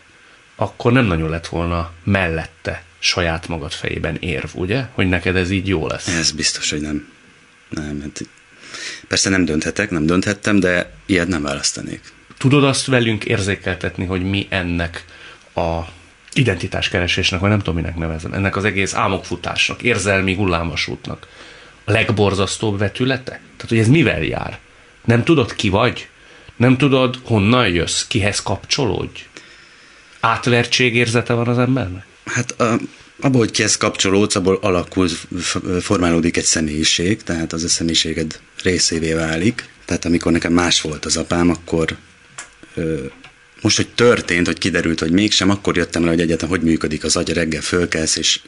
[0.55, 4.85] akkor nem nagyon lett volna mellette saját magad fejében érv, ugye?
[4.91, 6.07] Hogy neked ez így jó lesz.
[6.07, 7.11] Ez biztos, hogy nem.
[7.69, 8.21] Nem, hát
[9.07, 12.01] Persze nem dönthetek, nem dönthettem, de ilyet nem választanék.
[12.37, 15.05] Tudod azt velünk érzékeltetni, hogy mi ennek
[15.55, 15.79] a
[16.33, 21.27] identitáskeresésnek, vagy nem tudom, minek nevezem, ennek az egész álmokfutásnak, érzelmi hullámvasútnak
[21.83, 23.31] a legborzasztóbb vetülete?
[23.31, 24.59] Tehát, hogy ez mivel jár?
[25.05, 26.07] Nem tudod, ki vagy?
[26.55, 28.07] Nem tudod, honnan jössz?
[28.07, 29.25] Kihez kapcsolódj?
[30.19, 32.05] Átvertségérzete van az embernek?
[32.25, 32.77] Hát a,
[33.21, 35.07] abból, hogy kihez kapcsolódsz, abból alakul,
[35.81, 39.69] formálódik egy személyiség, tehát az a személyiséged részévé válik.
[39.85, 41.97] Tehát amikor nekem más volt az apám, akkor
[42.75, 43.05] ö,
[43.61, 47.15] most, hogy történt, hogy kiderült, hogy mégsem, akkor jöttem rá, hogy egyetem hogy működik az
[47.15, 48.39] agy, reggel fölkelsz, és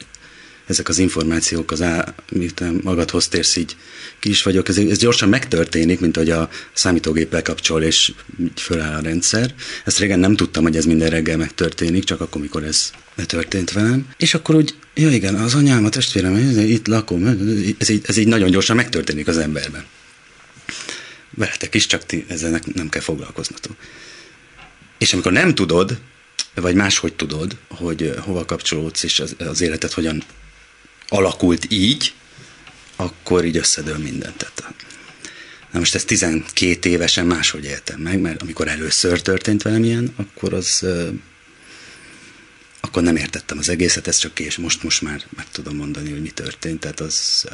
[0.66, 3.76] ezek az információk, az á, miután magadhoz térsz, így
[4.18, 8.12] ki is vagyok, ez, ez gyorsan megtörténik, mint hogy a számítógép lekapcsol, és
[8.54, 9.54] föláll a rendszer.
[9.84, 12.90] Ezt régen nem tudtam, hogy ez minden reggel megtörténik, csak akkor, mikor ez
[13.26, 14.08] történt velem.
[14.16, 17.26] És akkor úgy, ja igen, az anyám, a testvérem, itt lakom,
[17.78, 19.84] ez így, ez így nagyon gyorsan megtörténik az emberben.
[21.30, 23.76] Veletek is, csak ti ezzel nem kell foglalkoznatok.
[24.98, 25.98] És amikor nem tudod,
[26.54, 30.22] vagy máshogy tudod, hogy hova kapcsolódsz, és az, az életed hogyan
[31.12, 32.14] alakult így,
[32.96, 34.36] akkor így összedől mindent.
[34.36, 34.74] Tehát,
[35.70, 40.54] na most ezt 12 évesen máshogy éltem meg, mert amikor először történt velem ilyen, akkor
[40.54, 40.86] az
[42.80, 46.22] akkor nem értettem az egészet, ez csak és most, most már meg tudom mondani, hogy
[46.22, 46.80] mi történt.
[46.80, 47.46] Tehát az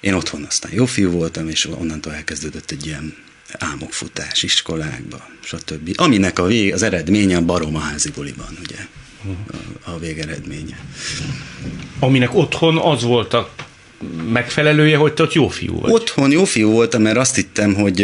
[0.00, 3.16] én otthon aztán jó fiú voltam, és onnantól elkezdődött egy ilyen
[3.52, 5.92] álmokfutás iskolákba, stb.
[5.96, 8.86] Aminek a vég, az eredménye a barom a házi buliban, ugye,
[9.84, 10.78] a, végeredménye.
[11.98, 13.50] Aminek otthon az volt a
[14.28, 15.92] megfelelője, hogy te ott jó fiú vagy.
[15.92, 17.94] Otthon jó fiú voltam, mert azt hittem, hogy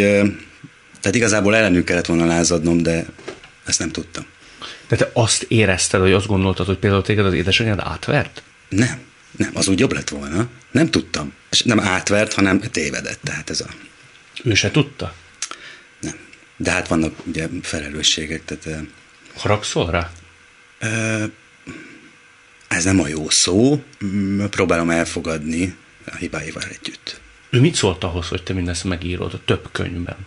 [1.01, 3.05] tehát igazából ellenük kellett volna lázadnom, de
[3.65, 4.25] ezt nem tudtam.
[4.87, 8.43] De te azt érezted, hogy azt gondoltad, hogy például téged az édesanyád átvert?
[8.69, 8.99] Nem,
[9.37, 10.47] nem, az úgy jobb lett volna.
[10.71, 11.33] Nem tudtam.
[11.49, 13.19] És nem átvert, hanem tévedett.
[13.23, 13.67] Tehát ez a...
[14.43, 15.13] Ő se tudta?
[16.01, 16.15] Nem.
[16.57, 18.83] De hát vannak ugye felelősségek, tehát...
[19.35, 20.11] Haragszol rá?
[22.67, 23.83] Ez nem a jó szó,
[24.49, 27.19] próbálom elfogadni a hibáival együtt.
[27.49, 30.17] Ő mit szólt ahhoz, hogy te mindezt megírod a több könyvben?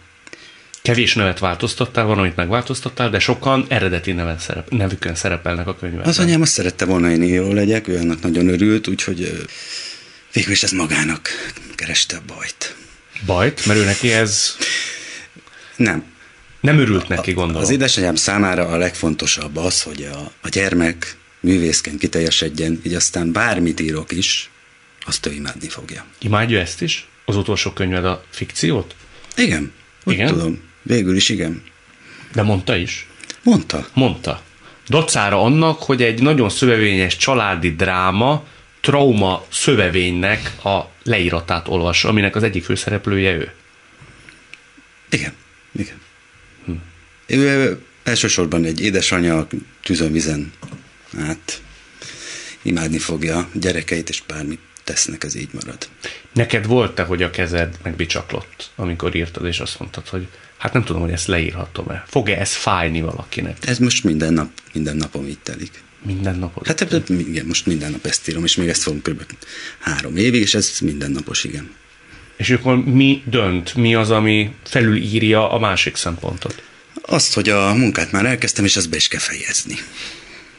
[0.82, 6.06] Kevés nevet változtattál, van, amit megváltoztattál, de sokan eredeti neven szerep, nevükön szerepelnek a könyvben.
[6.06, 9.46] Az anyám azt szerette volna, hogy én író legyek, ő annak nagyon örült, úgyhogy
[10.32, 11.28] végül is ez magának
[11.74, 12.76] kereste a bajt.
[13.26, 13.66] Bajt?
[13.66, 14.56] Mert ő neki ez...
[15.76, 16.04] Nem.
[16.60, 17.62] Nem örült neki, gondolom.
[17.62, 23.80] Az édesanyám számára a legfontosabb az, hogy a, a gyermek művészként kiteljesedjen, így aztán bármit
[23.80, 24.50] írok is,
[25.06, 26.04] azt ő imádni fogja.
[26.20, 27.08] Imádja ezt is?
[27.24, 28.94] Az utolsó könyved a fikciót?
[29.36, 29.72] Igen.
[30.04, 30.26] Úgy igen?
[30.26, 30.60] tudom.
[30.82, 31.62] Végül is igen.
[32.32, 33.06] De mondta is?
[33.42, 33.86] Mondta.
[33.94, 34.42] Mondta.
[34.88, 38.44] Dacára annak, hogy egy nagyon szövevényes családi dráma
[38.80, 43.52] trauma szövevénynek a leíratát olvas, aminek az egyik főszereplője ő.
[45.10, 45.32] Igen,
[45.72, 46.00] igen.
[47.28, 49.46] Ő elsősorban egy édesanyja
[49.82, 50.52] tűzön vizen
[51.18, 51.62] át
[52.62, 55.88] imádni fogja gyerekeit, és bármit tesznek, ez így marad.
[56.32, 60.26] Neked volt-e, hogy a kezed megbicsaklott, amikor írtad, és azt mondtad, hogy
[60.58, 62.04] hát nem tudom, hogy ezt leírhatom-e.
[62.06, 63.56] Fog-e ez fájni valakinek?
[63.66, 65.82] Ez most minden nap, minden napom így telik.
[66.02, 66.66] Minden napot?
[66.66, 69.22] Hát ebben, igen, most minden nap ezt írom, és még ezt fogom kb.
[69.78, 71.70] három évig, és ez mindennapos, igen.
[72.36, 73.74] És akkor mi dönt?
[73.74, 76.62] Mi az, ami felülírja a másik szempontot?
[77.10, 79.74] Azt, hogy a munkát már elkezdtem, és ezt be is kell fejezni.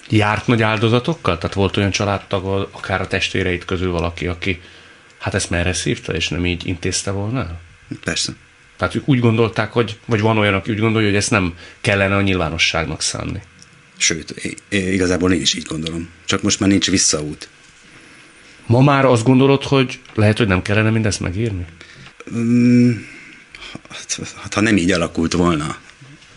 [0.09, 1.37] Járt nagy áldozatokkal?
[1.37, 4.61] Tehát volt olyan családtag, akár a testvéreit közül valaki, aki
[5.17, 7.59] hát ezt merre szívta, és nem így intézte volna?
[8.03, 8.33] Persze.
[8.77, 12.15] Tehát ők úgy gondolták, hogy, vagy van olyan, aki úgy gondolja, hogy ezt nem kellene
[12.15, 13.41] a nyilvánosságnak szánni.
[13.97, 14.33] Sőt,
[14.69, 16.09] igazából én is így gondolom.
[16.25, 17.49] Csak most már nincs visszaút.
[18.65, 21.65] Ma már azt gondolod, hogy lehet, hogy nem kellene mindezt megírni?
[22.33, 22.91] Mm,
[23.89, 25.77] hát, hát, ha nem így alakult volna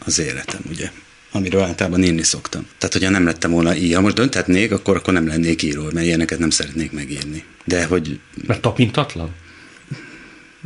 [0.04, 0.90] az életem, ugye?
[1.30, 2.66] Amiről általában írni szoktam.
[2.78, 6.06] Tehát, hogyha nem lettem volna így, ha most dönthetnék, akkor, akkor nem lennék író, mert
[6.06, 7.44] ilyeneket nem szeretnék megírni.
[7.64, 8.20] De hogy...
[8.46, 9.34] Mert tapintatlan?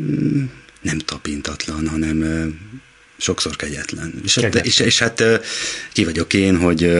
[0.02, 0.44] Mm,
[0.80, 2.24] nem tapintatlan, hanem
[3.16, 4.14] sokszor kegyetlen.
[4.24, 4.64] És, kegyetlen.
[4.64, 5.22] És, és hát
[5.92, 6.92] ki vagyok én, hogy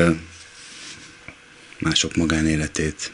[1.78, 3.12] mások magánéletét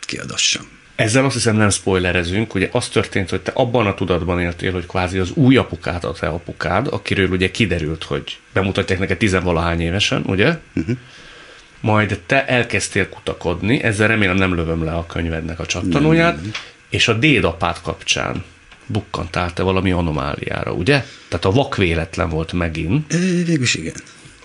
[0.00, 0.77] kiadassam.
[0.98, 4.86] Ezzel azt hiszem nem spoilerezünk, ugye az történt, hogy te abban a tudatban éltél, hogy
[4.86, 10.22] kvázi az új apukád a te apukád, akiről ugye kiderült, hogy bemutatják neked tizenvalahány évesen,
[10.26, 10.58] ugye?
[10.74, 10.96] Uh-huh.
[11.80, 16.52] Majd te elkezdtél kutakodni, ezzel remélem nem lövöm le a könyvednek a csattanóját, nem, nem.
[16.88, 18.44] és a dédapád kapcsán
[18.86, 21.04] bukkantál te valami anomáliára, ugye?
[21.28, 23.12] Tehát a vak véletlen volt megint.
[23.12, 23.94] Végülis igen.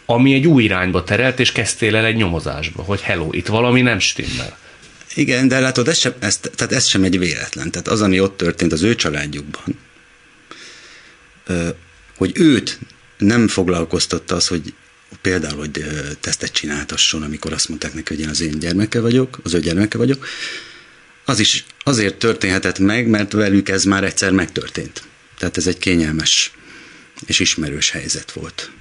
[0.05, 3.99] Ami egy új irányba terelt, és kezdtél el egy nyomozásba, hogy hello, itt valami nem
[3.99, 4.61] stimmel.
[5.15, 7.71] Igen, de látod, ez sem, ez, tehát ez sem egy véletlen.
[7.71, 9.79] Tehát az, ami ott történt az ő családjukban,
[12.15, 12.79] hogy őt
[13.17, 14.73] nem foglalkoztatta az, hogy
[15.21, 15.85] például, hogy
[16.19, 19.97] tesztet csináltasson, amikor azt mondták neki, hogy én az én gyermeke vagyok, az ő gyermeke
[19.97, 20.27] vagyok,
[21.25, 25.03] az is azért történhetett meg, mert velük ez már egyszer megtörtént.
[25.37, 26.51] Tehát ez egy kényelmes
[27.25, 28.71] és ismerős helyzet volt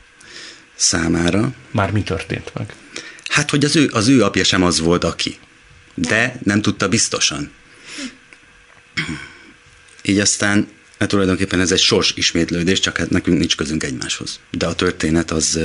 [0.75, 1.55] számára.
[1.71, 2.75] Már mi történt meg?
[3.29, 5.39] Hát, hogy az ő, az ő apja sem az volt, aki.
[5.95, 7.51] De nem tudta biztosan.
[10.03, 14.41] Így aztán hát tulajdonképpen ez egy sors ismétlődés, csak hát nekünk nincs közünk egymáshoz.
[14.51, 15.59] De a történet az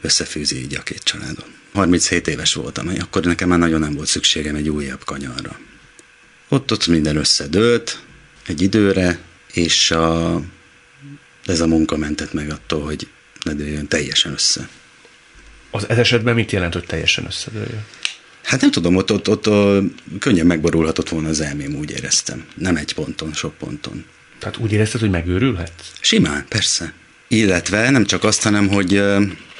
[0.00, 1.56] összefűzi így a két családon.
[1.72, 5.58] 37 éves voltam, akkor nekem már nagyon nem volt szükségem egy újabb kanyarra.
[6.48, 8.02] Ott, ott minden összedőlt
[8.46, 9.18] egy időre,
[9.52, 10.40] és a,
[11.44, 13.08] ez a munka mentett meg attól, hogy
[13.42, 14.68] ne dőljön teljesen össze.
[15.70, 17.84] Az ez esetben mit jelent, hogy teljesen összedőljön?
[18.48, 19.84] Hát nem tudom, ott, ott, ott, ott
[20.18, 22.44] könnyen megborulhatott volna az elmém, úgy éreztem.
[22.54, 24.04] Nem egy ponton, sok ponton.
[24.38, 25.92] Tehát úgy érezted, hogy megőrülhetsz?
[26.00, 26.92] Simán, persze.
[27.28, 29.02] Illetve nem csak azt, hanem, hogy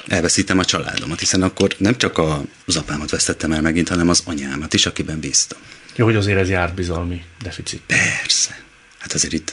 [0.07, 2.19] elveszítem a családomat, hiszen akkor nem csak
[2.65, 5.59] az apámat vesztettem el megint, hanem az anyámat is, akiben bíztam.
[5.97, 7.83] Jó, hogy azért ez járt bizalmi deficit.
[7.87, 8.61] Persze.
[8.99, 9.51] Hát azért itt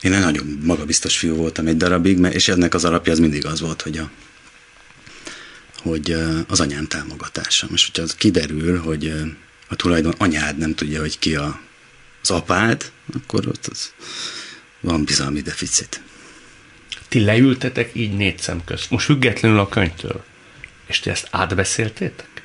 [0.00, 3.60] én egy nagyon magabiztos fiú voltam egy darabig, és ennek az alapja az mindig az
[3.60, 4.10] volt, hogy, a,
[5.82, 6.16] hogy
[6.48, 7.66] az anyám támogatása.
[7.72, 9.12] És hogyha az kiderül, hogy
[9.68, 11.60] a tulajdon anyád nem tudja, hogy ki a,
[12.22, 13.92] az apád, akkor ott az
[14.80, 16.00] van bizalmi deficit.
[17.08, 20.24] Ti leültetek így négy szem közt, most függetlenül a könyvtől,
[20.86, 22.42] és ti ezt átbeszéltétek?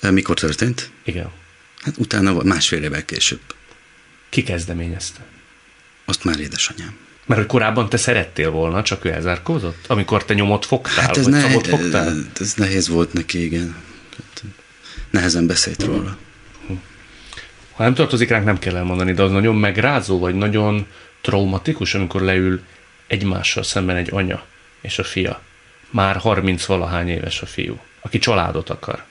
[0.00, 0.90] Mikor történt?
[1.04, 1.30] Igen.
[1.76, 3.40] Hát utána másfél évvel később.
[4.28, 5.26] Ki kezdeményezte?
[6.04, 6.96] Azt már édesanyám.
[7.30, 9.84] Mert hogy korábban te szerettél volna, csak ő elzárkózott?
[9.86, 12.14] Amikor te nyomot fogtál, hát ez vagy ne, fogtál?
[12.40, 13.76] Ez nehéz volt neki, igen.
[15.10, 16.16] Nehezen beszélt róla.
[17.72, 20.86] Ha nem tartozik ránk, nem kell elmondani, de az nagyon megrázó, vagy nagyon
[21.20, 22.60] traumatikus, amikor leül
[23.06, 24.44] egymással szemben egy anya
[24.80, 25.40] és a fia.
[25.90, 29.04] Már 30 valahány éves a fiú, aki családot akar.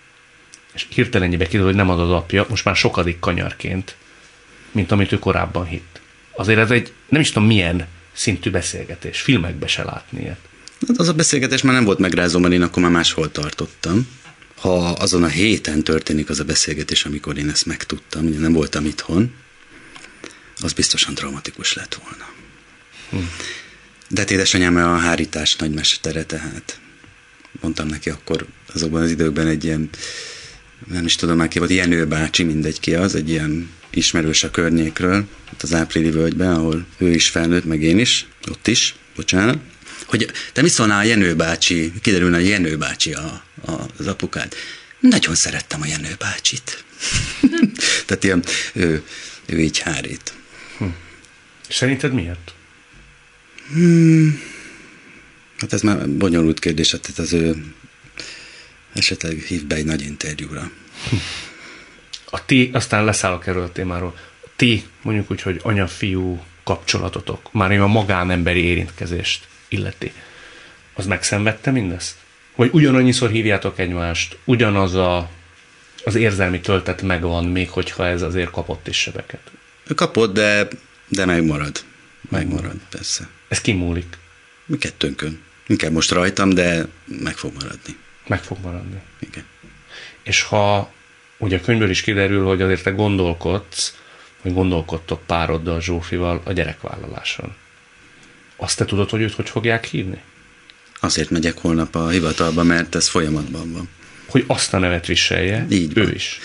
[0.73, 3.95] És hirtelen kiderül, hogy nem ad az apja, most már sokadik kanyarként,
[4.71, 6.01] mint amit ő korábban hitt.
[6.31, 7.87] Azért ez egy, nem is tudom milyen
[8.19, 10.39] szintű beszélgetés, filmekbe se látni ilyet.
[10.87, 14.07] Hát az a beszélgetés már nem volt megrázó, mert én akkor már máshol tartottam.
[14.55, 18.85] Ha azon a héten történik az a beszélgetés, amikor én ezt megtudtam, ugye nem voltam
[18.85, 19.33] itthon,
[20.61, 22.25] az biztosan traumatikus lett volna.
[23.09, 23.17] Hm.
[24.07, 26.79] De hát édesanyám a hárítás nagymestere, tehát
[27.61, 29.89] mondtam neki akkor azokban az időkben egy ilyen,
[30.87, 34.51] nem is tudom már ki volt, Jenő bácsi, mindegy ki az, egy ilyen ismerős a
[34.51, 39.57] környékről, ott az Áprili völgyben, ahol ő is felnőtt, meg én is, ott is, bocsánat,
[40.05, 44.55] hogy te mit szólnál a Jenő bácsi, kiderülne a Jenő bácsi a, a, az apukád.
[44.99, 46.83] Nagyon szerettem a Jenő bácsit.
[48.05, 49.03] Tehát ilyen, ő,
[49.45, 50.33] ő így hárít.
[50.77, 50.85] Hm.
[51.69, 52.53] Szerinted miért?
[53.73, 54.41] Hmm.
[55.57, 57.73] Hát ez már bonyolult kérdés, hát az ő
[58.93, 60.71] esetleg hív be egy nagy interjúra.
[62.31, 64.17] A ti, aztán leszállok erről a témáról,
[64.55, 70.11] ti, mondjuk úgy, hogy anya-fiú kapcsolatotok, már én a magánemberi érintkezést illeti,
[70.93, 72.15] az megszenvedte mindezt?
[72.55, 75.29] Hogy ugyanannyiszor hívjátok egymást, ugyanaz a,
[76.05, 79.51] az érzelmi töltet megvan, még hogyha ez azért kapott is sebeket?
[79.95, 80.67] Kapott, de,
[81.07, 81.83] de megmarad.
[82.29, 83.27] Megmarad, persze.
[83.47, 84.17] Ez kimúlik.
[84.65, 85.41] Mi kettőnkön.
[85.67, 87.95] Inkább most rajtam, de meg fog maradni.
[88.29, 89.01] Meg fog maradni.
[89.19, 89.43] Igen.
[90.23, 90.91] És ha
[91.37, 93.97] ugye a könyvből is kiderül, hogy azért te gondolkodsz,
[94.41, 97.55] hogy gondolkodtok pároddal Zsófival a gyerekvállaláson.
[98.55, 100.21] Azt te tudod, hogy őt hogy fogják hívni?
[100.99, 103.89] Azért megyek holnap a hivatalba, mert ez folyamatban van.
[104.25, 106.13] Hogy azt a nevet viselje, Így ő van.
[106.13, 106.39] is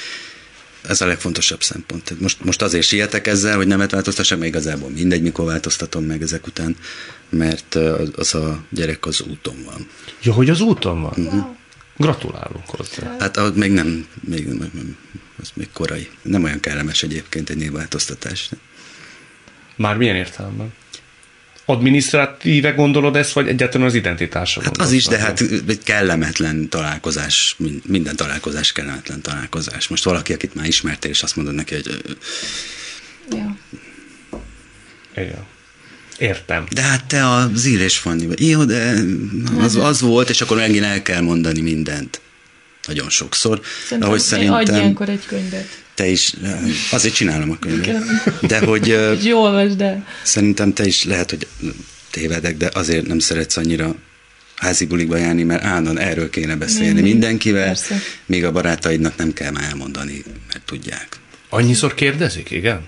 [0.89, 2.21] ez a legfontosabb szempont.
[2.21, 6.47] Most, most azért sietek ezzel, hogy nemet változtassam, még igazából mindegy, mikor változtatom meg ezek
[6.47, 6.77] után,
[7.29, 7.75] mert
[8.17, 9.89] az a gyerek az úton van.
[10.23, 11.15] Ja, hogy az úton van?
[11.17, 11.57] Uh-huh.
[11.97, 13.17] Gratulálunk hozzá.
[13.19, 14.97] Hát ahhoz még nem, még, nem,
[15.41, 16.11] az még korai.
[16.23, 18.51] Nem olyan kellemes egyébként egy névváltoztatás.
[19.77, 20.73] Már milyen értelemben?
[21.65, 27.57] adminisztratíve gondolod ezt, vagy egyáltalán az identitásra Hát az is, de hát egy kellemetlen találkozás,
[27.87, 29.89] minden találkozás kellemetlen találkozás.
[29.89, 32.03] Most valaki, akit már ismertél, és azt mondod neki, hogy...
[33.31, 33.57] Ja.
[35.17, 35.47] Igen.
[36.19, 36.67] Értem.
[36.71, 38.49] De hát te az írés Fanni vagy.
[38.49, 38.95] Jó, de
[39.59, 42.21] az, az volt, és akkor megint el kell mondani mindent.
[42.87, 43.61] Nagyon sokszor.
[43.83, 44.55] Szerintem ahogy szerintem...
[44.55, 46.35] Adj ilyenkor egy könyvet te is,
[46.91, 48.03] azért csinálom a könyvet.
[48.47, 48.99] De hogy...
[49.23, 50.07] Jó olvasd de.
[50.23, 51.47] Szerintem te is lehet, hogy
[52.11, 53.95] tévedek, de azért nem szeretsz annyira
[54.57, 57.05] házi bulikba járni, mert állandóan erről kéne beszélni Mindig.
[57.05, 57.99] mindenkivel, Persze.
[58.27, 61.09] még a barátaidnak nem kell már elmondani, mert tudják.
[61.49, 62.81] Annyiszor kérdezik, igen?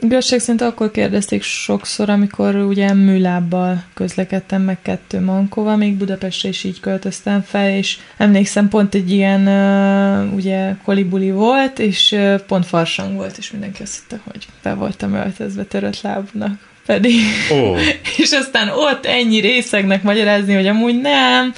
[0.00, 6.64] Igazság szerint akkor kérdezték sokszor, amikor ugye műlábbal közlekedtem meg kettő mankóval, még Budapestre is
[6.64, 12.66] így költöztem fel, és emlékszem pont egy ilyen uh, ugye kolibuli volt, és uh, pont
[12.66, 17.20] farsang volt, és mindenki azt hitte, hogy be voltam öltözve törött lábnak pedig.
[17.50, 17.78] Oh.
[18.22, 21.54] és aztán ott ennyi részegnek magyarázni, hogy amúgy nem,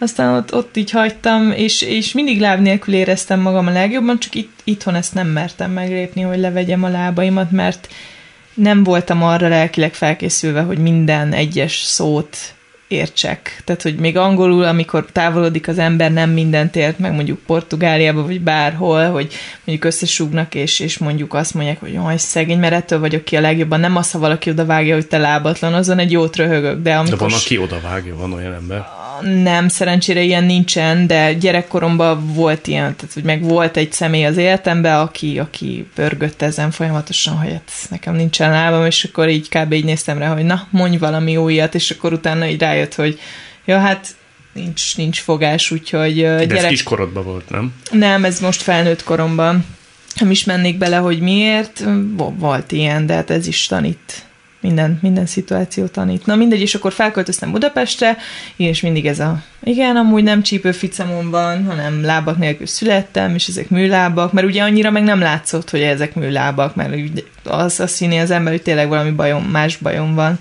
[0.00, 4.34] aztán ott, ott így hagytam, és, és mindig láb nélkül éreztem magam a legjobban, csak
[4.34, 7.88] itt, itthon ezt nem mertem meglépni, hogy levegyem a lábaimat, mert
[8.54, 12.36] nem voltam arra lelkileg felkészülve, hogy minden egyes szót
[12.88, 13.62] értsek.
[13.64, 18.40] Tehát, hogy még angolul, amikor távolodik az ember, nem mindent ért, meg mondjuk Portugáliába, vagy
[18.40, 19.32] bárhol, hogy
[19.64, 23.40] mondjuk összesúgnak, és, és mondjuk azt mondják, hogy jaj, szegény, mert ettől vagyok ki a
[23.40, 23.80] legjobban.
[23.80, 26.82] Nem az, ha valaki odavágja, hogy te lábatlan, azon egy jót röhögök.
[26.82, 28.86] De, amikor de van, aki odavágja, van olyan ember?
[29.22, 34.36] Nem, szerencsére ilyen nincsen, de gyerekkoromban volt ilyen, tehát hogy meg volt egy személy az
[34.36, 39.72] életemben, aki, aki pörgött ezen folyamatosan, hogy hát nekem nincsen lábam, és akkor így kb.
[39.72, 43.20] így néztem rá, hogy na, mondj valami újat, és akkor utána így rájött, hogy
[43.64, 44.06] ja, hát
[44.52, 46.14] nincs, nincs fogás, úgyhogy...
[46.14, 46.56] De gyerek...
[46.56, 47.74] ez kiskorodban volt, nem?
[47.90, 49.64] Nem, ez most felnőtt koromban.
[50.20, 51.84] Nem is mennék bele, hogy miért,
[52.16, 54.24] volt ilyen, de hát ez is tanít
[54.60, 56.26] minden, minden szituáció tanít.
[56.26, 58.16] Na mindegy, és akkor felköltöztem Budapestre,
[58.56, 63.68] és mindig ez a, igen, amúgy nem csípőficamon van, hanem lábak nélkül születtem, és ezek
[63.68, 66.94] műlábak, mert ugye annyira meg nem látszott, hogy ezek műlábak, mert
[67.44, 70.38] az a színi az ember, hogy tényleg valami bajom, más bajom van.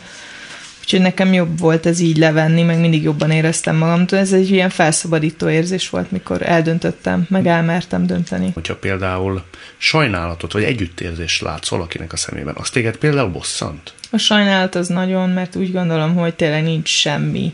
[0.89, 4.05] Úgyhogy nekem jobb volt ez így levenni, meg mindig jobban éreztem magam.
[4.09, 8.51] Ez egy ilyen felszabadító érzés volt, mikor eldöntöttem, meg elmertem dönteni.
[8.53, 9.43] Hogyha például
[9.77, 13.93] sajnálatot vagy együttérzést látsz valakinek a szemében, az téged például bosszant?
[14.11, 17.53] A sajnálat az nagyon, mert úgy gondolom, hogy tényleg nincs semmi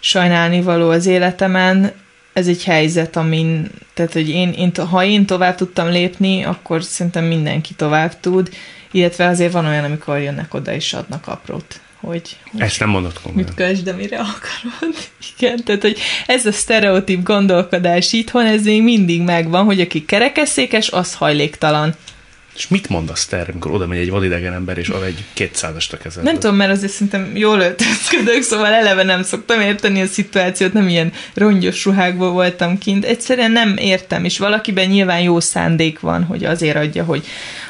[0.00, 1.92] sajnálni való az életemen.
[2.32, 7.24] Ez egy helyzet, amin, tehát hogy én, én, ha én tovább tudtam lépni, akkor szerintem
[7.24, 8.50] mindenki tovább tud,
[8.90, 13.20] illetve azért van olyan, amikor jönnek oda és adnak aprót hogy, hogy ezt nem mondod
[13.22, 13.44] komolyan.
[13.44, 14.96] Mit közd, amire akarod.
[15.38, 20.88] Igen, tehát, hogy ez a sztereotíp gondolkodás itthon, ez még mindig megvan, hogy aki kerekesszékes,
[20.88, 21.94] az hajléktalan.
[22.54, 25.96] És mit mondasz te, amikor oda megy egy vadidegen ember, és ad egy kétszázast a
[25.96, 26.30] kezedbe?
[26.30, 30.88] Nem tudom, mert azért szerintem jól öltözködök, szóval eleve nem szoktam érteni a szituációt, nem
[30.88, 33.04] ilyen rongyos ruhákból voltam kint.
[33.04, 37.26] Egyszerűen nem értem, és valakiben nyilván jó szándék van, hogy azért adja, hogy,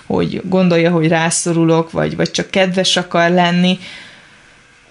[0.07, 3.79] hogy gondolja, hogy rászorulok, vagy, vagy csak kedves akar lenni.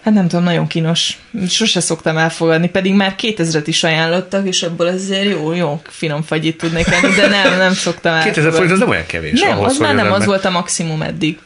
[0.04, 1.18] Hát nem tudom, nagyon kínos.
[1.48, 6.58] Sose szoktam elfogadni, pedig már 2000-et is ajánlottak, és abból azért jó, jó finom fagyit
[6.58, 8.42] tudnék enni, de nem, nem szoktam elfogadni.
[8.42, 9.40] 2000 forint az nem olyan kevés.
[9.40, 11.40] Nem, ahhoz, az már nem, az, az volt a maximum eddig.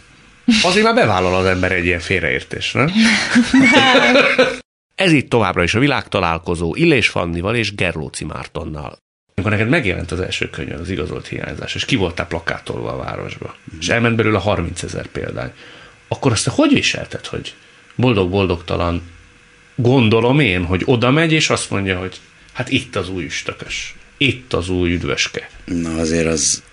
[0.63, 2.91] Azért már bevállal az ember egy ilyen félreértés, nem?
[4.95, 8.97] Ez itt továbbra is a világtalálkozó Illés Fannival és Gerlóci Mártonnal.
[9.35, 13.55] Amikor neked megjelent az első könyv, az igazolt hiányzás, és ki voltál plakátolva a városba,
[13.75, 13.77] mm.
[13.79, 15.51] és elment belőle 30 ezer példány,
[16.07, 17.53] akkor azt hogy viselted, hogy
[17.97, 19.01] boldog-boldogtalan
[19.75, 22.19] gondolom én, hogy oda megy, és azt mondja, hogy
[22.53, 25.49] hát itt az új üstökös, itt az új üdvöske.
[25.65, 26.63] Na azért az,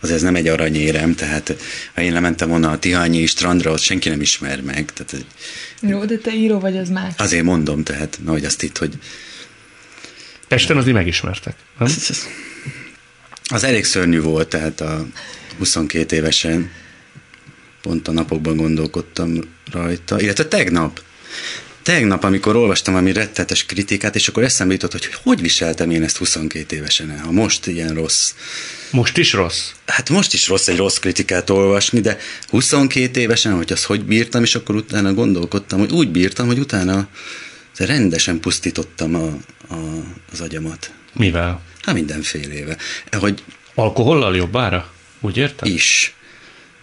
[0.00, 1.56] azért ez nem egy aranyérem, tehát
[1.94, 4.92] ha én lementem volna a Tihányi strandra, ott senki nem ismer meg.
[4.92, 5.24] Tehát,
[5.80, 7.12] Jó, de te író vagy, az más.
[7.16, 8.94] Azért mondom, tehát, na, hogy azt itt, hogy...
[10.48, 11.88] Pesten azért megismertek, nem?
[11.88, 12.26] Az,
[13.44, 15.06] az elég szörnyű volt, tehát a
[15.58, 16.70] 22 évesen
[17.84, 19.38] pont a napokban gondolkodtam
[19.72, 21.02] rajta, illetve tegnap,
[21.82, 26.16] tegnap, amikor olvastam valami rettetes kritikát, és akkor eszembe jutott, hogy hogy viseltem én ezt
[26.16, 28.34] 22 évesen, ha most ilyen rossz.
[28.90, 29.70] Most is rossz?
[29.86, 32.18] Hát most is rossz egy rossz kritikát olvasni, de
[32.48, 37.08] 22 évesen, hogy azt hogy bírtam, és akkor utána gondolkodtam, hogy úgy bírtam, hogy utána
[37.76, 39.26] rendesen pusztítottam a,
[39.74, 39.76] a,
[40.32, 40.90] az agyamat.
[41.12, 41.62] Mivel?
[41.82, 42.76] Hát mindenfélével.
[43.10, 43.42] Hogy
[43.74, 44.92] Alkohollal jobbára?
[45.20, 45.68] Úgy érted?
[45.68, 46.14] Is.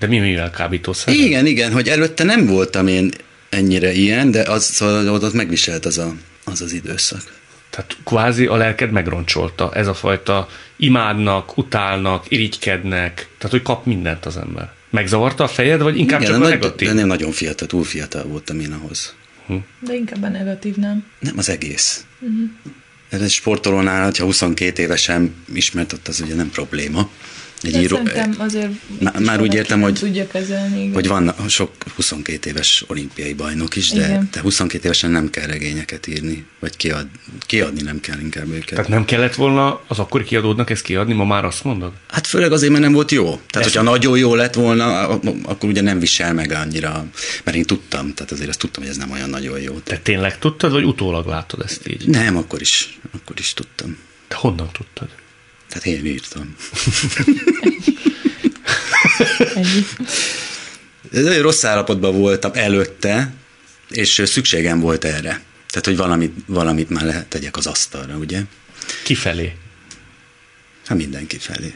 [0.01, 1.13] De mi mivel kábítószer?
[1.13, 3.11] Igen, igen, hogy előtte nem voltam én
[3.49, 7.21] ennyire ilyen, de az, szóval ott megviselt az, a, az az időszak.
[7.69, 14.25] Tehát kvázi a lelked megroncsolta ez a fajta imádnak, utálnak, irigykednek, tehát hogy kap mindent
[14.25, 14.71] az ember.
[14.89, 16.87] Megzavarta a fejed, vagy inkább Igen, csak a nagy, negatív?
[16.87, 19.15] De nem nagyon fiatal, túl fiatal voltam én ahhoz.
[19.47, 19.55] Hm.
[19.79, 21.05] De inkább a negatív, nem?
[21.19, 22.05] Nem, az egész.
[22.19, 22.49] Uh-huh.
[23.09, 27.09] Ez egy sportolónál, ha 22 évesen ismert, ott az ugye nem probléma.
[27.61, 27.99] Egy író,
[28.37, 28.69] azért
[28.99, 30.93] már, már úgy értem, hogy, tudja kezelni, igen.
[30.93, 34.29] hogy van sok 22 éves olimpiai bajnok is, de, igen.
[34.31, 37.07] de 22 évesen nem kell regényeket írni, vagy kiad,
[37.39, 38.69] kiadni nem kell inkább őket.
[38.69, 41.91] Tehát nem kellett volna az akkori kiadódnak ezt kiadni, ma már azt mondod?
[42.07, 43.23] Hát főleg azért, mert nem volt jó.
[43.23, 45.07] Tehát, ezt hogyha nagyon jó lett volna,
[45.43, 47.05] akkor ugye nem visel meg annyira,
[47.43, 49.79] mert én tudtam, tehát azért azt tudtam, hogy ez nem olyan nagyon jó.
[49.79, 52.07] Te tényleg tudtad, vagy utólag látod ezt így?
[52.07, 53.97] Nem, akkor is, akkor is tudtam.
[54.27, 55.07] Te honnan tudtad?
[55.71, 56.55] Tehát én írtam.
[61.11, 63.33] Nagyon rossz állapotban voltam előtte,
[63.89, 65.41] és szükségem volt erre.
[65.69, 68.41] Tehát, hogy valamit, valamit már lehet tegyek az asztalra, ugye?
[69.03, 69.55] Kifelé?
[70.85, 71.73] Hát mindenki felé.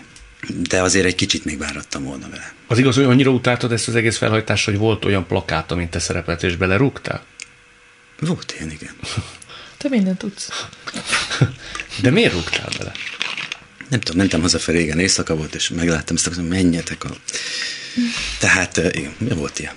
[0.49, 2.53] De azért egy kicsit még várattam volna vele.
[2.67, 5.99] Az igaz, hogy annyira utáltad ezt az egész felhajtást, hogy volt olyan plakát, amint te
[5.99, 7.25] szerepelt, és belerúgtál?
[8.19, 8.93] Volt ilyen, igen.
[9.77, 10.49] Te mindent tudsz.
[12.01, 12.91] De miért rúgtál bele?
[13.89, 17.09] Nem tudom, mentem hazafelé, régen éjszaka volt, és megláttam ezt, hogy menjetek a...
[18.39, 19.73] Tehát, igen, mi volt ilyen?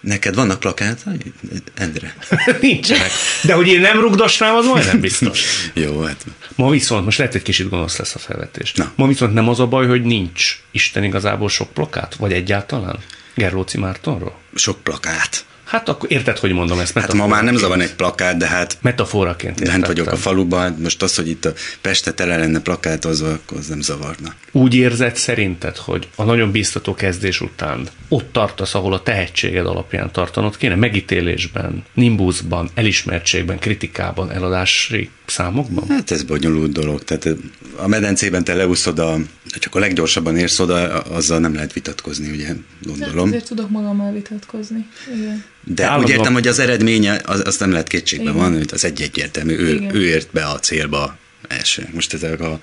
[0.00, 1.32] Neked vannak plakátai,
[1.74, 2.16] Endre?
[2.60, 3.10] Nincsenek.
[3.42, 5.44] De hogy én nem rugdosnám, az majdnem biztos.
[5.74, 6.24] Jó, hát.
[6.54, 8.72] Ma viszont, most lehet, hogy kicsit gonosz lesz a felvetés.
[8.72, 8.92] Na.
[8.96, 12.14] Ma viszont nem az a baj, hogy nincs Isten igazából sok plakát?
[12.14, 12.98] Vagy egyáltalán?
[13.34, 14.38] Gerlóci Mártonról?
[14.54, 15.44] Sok plakát.
[15.70, 16.98] Hát akkor érted, hogy mondom ezt?
[16.98, 19.94] Hát ma már nem zavar egy plakát, de hát Metaforaként bent értettem.
[19.94, 23.80] vagyok a faluban, most az, hogy itt a Peste tele lenne plakátozva, akkor az nem
[23.80, 24.34] zavarna.
[24.52, 30.10] Úgy érzed szerinted, hogy a nagyon biztató kezdés után ott tartasz, ahol a tehetséged alapján
[30.12, 30.74] tartanod kéne?
[30.74, 35.84] Megítélésben, nimbuszban, elismertségben, kritikában, eladási számokban?
[35.88, 37.04] Hát ez bonyolult dolog.
[37.04, 37.28] Tehát
[37.76, 39.16] a medencében te leúszod, a,
[39.58, 43.28] csak a leggyorsabban érsz oda, azzal nem lehet vitatkozni, ugye, Hát gondolom.
[43.28, 44.86] azért tudok magammal vitatkozni.
[45.16, 45.44] Igen.
[45.64, 48.36] De Állandóan- úgy értem, hogy az eredménye, az, az nem lehet kétségbe Igen.
[48.36, 49.56] van, hogy az egy egyértelmű.
[49.56, 49.94] Ő, Igen.
[49.94, 51.88] ő ért be a célba első.
[51.92, 52.60] Most ezek a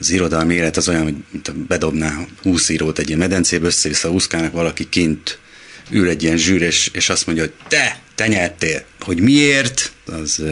[0.00, 4.10] az irodalmi élet az olyan, hogy mint a bedobná 20 írót egy ilyen medencébe, össze-vissza
[4.10, 5.38] úszkálnak valaki kint,
[5.90, 8.84] ül egy ilyen zsűr, és, és azt mondja, hogy te, te nyertél.
[9.00, 10.42] Hogy miért, az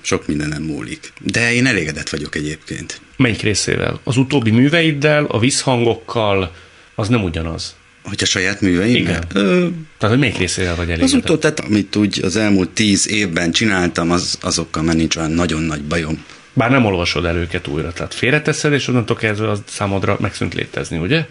[0.00, 1.12] sok minden nem múlik.
[1.20, 3.00] De én elégedett vagyok egyébként.
[3.16, 4.00] Melyik részével?
[4.04, 6.54] Az utóbbi műveiddel, a visszhangokkal,
[6.94, 7.74] az nem ugyanaz.
[8.08, 8.94] Hogy a saját műveim?
[8.94, 9.24] Igen.
[9.34, 11.24] Ö, Tehát, hogy melyik részével vagy az elégedett?
[11.24, 15.62] utó, tehát amit úgy az elmúlt tíz évben csináltam, az, azokkal már nincs olyan nagyon
[15.62, 16.24] nagy bajom.
[16.52, 20.98] Bár nem olvasod el őket újra, tehát félreteszed, és onnantól kezdve az számodra megszűnt létezni,
[20.98, 21.26] ugye?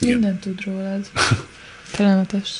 [0.00, 1.06] Minden tud rólad.
[1.96, 2.50] Kellemetes.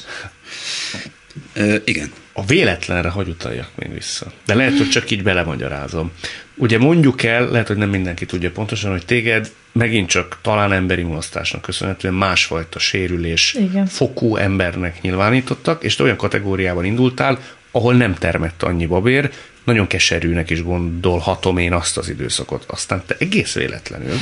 [1.52, 2.10] Ö, igen.
[2.32, 4.32] A véletlenre hogy utaljak még vissza?
[4.46, 6.12] De lehet, hogy csak így belemagyarázom.
[6.58, 11.02] Ugye mondjuk el, lehet, hogy nem mindenki tudja pontosan, hogy téged megint csak talán emberi
[11.02, 13.86] mulasztásnak köszönhetően másfajta sérülés Igen.
[13.86, 17.38] fokú embernek nyilvánítottak, és te olyan kategóriában indultál,
[17.70, 19.30] ahol nem termett annyi babér,
[19.64, 22.64] nagyon keserűnek is gondolhatom én azt az időszakot.
[22.68, 24.16] Aztán te egész véletlenül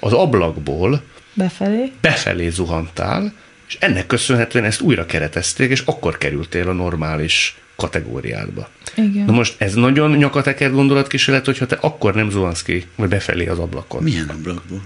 [0.00, 1.02] az ablakból
[1.34, 1.92] Befelé.
[2.00, 3.32] befelé zuhantál,
[3.68, 8.68] és ennek köszönhetően ezt újra keretezték, és akkor kerültél a normális kategóriádba.
[8.94, 9.24] Igen.
[9.24, 13.58] Na most ez nagyon nyakatekert gondolatkísérlet, hogyha te akkor nem zuhansz ki, vagy befelé az
[13.58, 14.02] ablakon.
[14.02, 14.80] Milyen ablakból?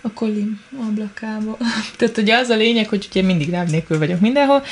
[0.00, 1.56] A kolim ablakába.
[1.98, 4.62] tehát ugye az a lényeg, hogy ugye mindig láb nélkül vagyok mindenhol,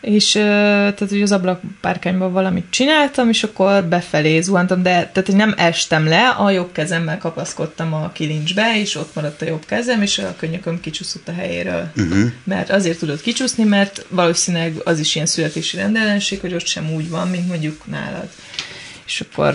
[0.00, 5.54] és tehát ugye az ablakpárkányban valamit csináltam, és akkor befelé zuhantam, de tehát hogy nem
[5.56, 10.18] estem le, a jobb kezemmel kapaszkodtam a kilincsbe, és ott maradt a jobb kezem, és
[10.18, 11.90] a könyököm kicsúszott a helyéről.
[11.96, 12.30] Uh-huh.
[12.44, 17.08] Mert azért tudott kicsúszni, mert valószínűleg az is ilyen születési rendellenesség, hogy ott sem úgy
[17.08, 18.28] van, mint mondjuk nálad.
[19.06, 19.54] És akkor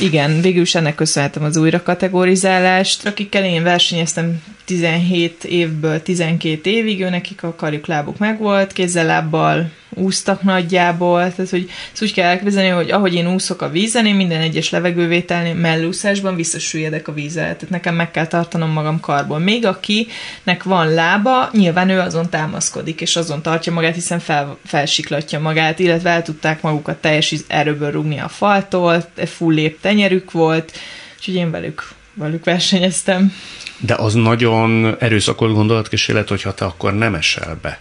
[0.00, 3.06] igen, végül is ennek köszönhetem az újra kategorizálást.
[3.06, 10.42] Akikkel én versenyeztem 17 évből 12 évig, ő nekik a karjuk lábuk megvolt, kézzel-lábbal úsztak
[10.42, 14.40] nagyjából, tehát hogy ezt úgy kell elképzelni, hogy ahogy én úszok a vízen, én minden
[14.40, 19.38] egyes levegővételnél mellúszásban visszasüllyedek a vízzel, tehát nekem meg kell tartanom magam karból.
[19.38, 25.40] Még akinek van lába, nyilván ő azon támaszkodik, és azon tartja magát, hiszen fel, felsiklatja
[25.40, 30.72] magát, illetve el tudták magukat teljes erőből rúgni a faltól, full lép tenyerük volt,
[31.18, 33.32] úgyhogy én velük, velük versenyeztem.
[33.78, 37.80] De az nagyon erőszakos gondolatkísérlet, hogyha te akkor nem esel be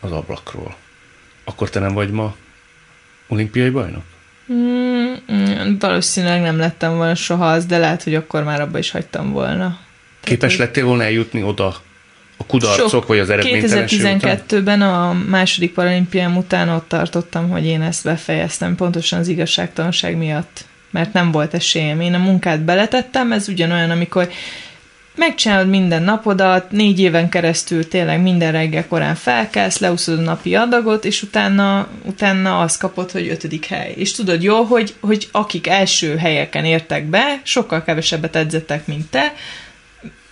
[0.00, 0.76] az ablakról.
[1.44, 2.34] Akkor te nem vagy ma
[3.28, 4.02] olimpiai bajnok?
[4.52, 8.90] Mm, mm, valószínűleg nem lettem volna soha az, de lehet, hogy akkor már abba is
[8.90, 9.78] hagytam volna.
[10.20, 11.76] Képes hogy- lettél volna eljutni oda
[12.36, 14.18] a kudarcok, Sok- vagy az eredménytelenség után?
[14.18, 20.64] 2012-ben a második paralimpiám után ott tartottam, hogy én ezt befejeztem, pontosan az igazságtalanság miatt,
[20.90, 22.00] mert nem volt esélyem.
[22.00, 24.28] Én a munkát beletettem, ez ugyanolyan, amikor
[25.18, 31.04] megcsinálod minden napodat, négy éven keresztül tényleg minden reggel korán felkelsz, leúszod a napi adagot,
[31.04, 33.92] és utána, utána azt kapod, hogy ötödik hely.
[33.96, 39.32] És tudod jól, hogy, hogy akik első helyeken értek be, sokkal kevesebbet edzettek, mint te,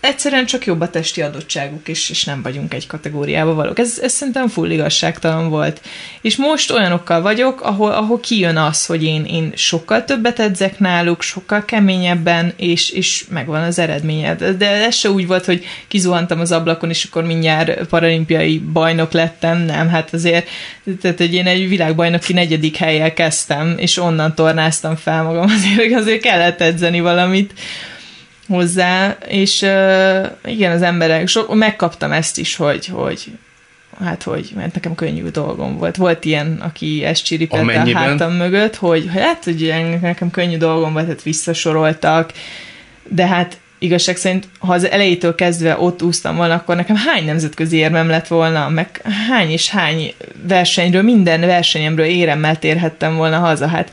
[0.06, 3.78] egyszerűen csak jobb a testi adottságuk, és, és nem vagyunk egy kategóriába valók.
[3.78, 5.80] Ez, ez szerintem full igazságtalan volt.
[6.20, 11.22] És most olyanokkal vagyok, ahol, ahol kijön az, hogy én, én sokkal többet edzek náluk,
[11.22, 14.34] sokkal keményebben, és, és megvan az eredménye.
[14.34, 19.12] De de ez se úgy volt, hogy kizuhantam az ablakon, és akkor mindjárt paralimpiai bajnok
[19.12, 20.48] lettem, nem, hát azért,
[21.00, 26.20] tehát hogy én egy világbajnoki negyedik helyjel kezdtem, és onnan tornáztam fel magam, azért, azért
[26.20, 27.52] kellett edzeni valamit
[28.48, 33.32] hozzá, és uh, igen, az emberek, so, megkaptam ezt is, hogy, hogy
[34.04, 35.96] hát hogy, mert nekem könnyű dolgom volt.
[35.96, 41.06] Volt ilyen, aki ezt csiripelte a hátam mögött, hogy hát, hogy nekem könnyű dolgom volt,
[41.06, 42.32] hát visszasoroltak,
[43.08, 47.76] de hát igazság szerint, ha az elejétől kezdve ott úsztam volna, akkor nekem hány nemzetközi
[47.76, 53.92] érmem lett volna, meg hány és hány versenyről, minden versenyemről éremmel térhettem volna haza, hát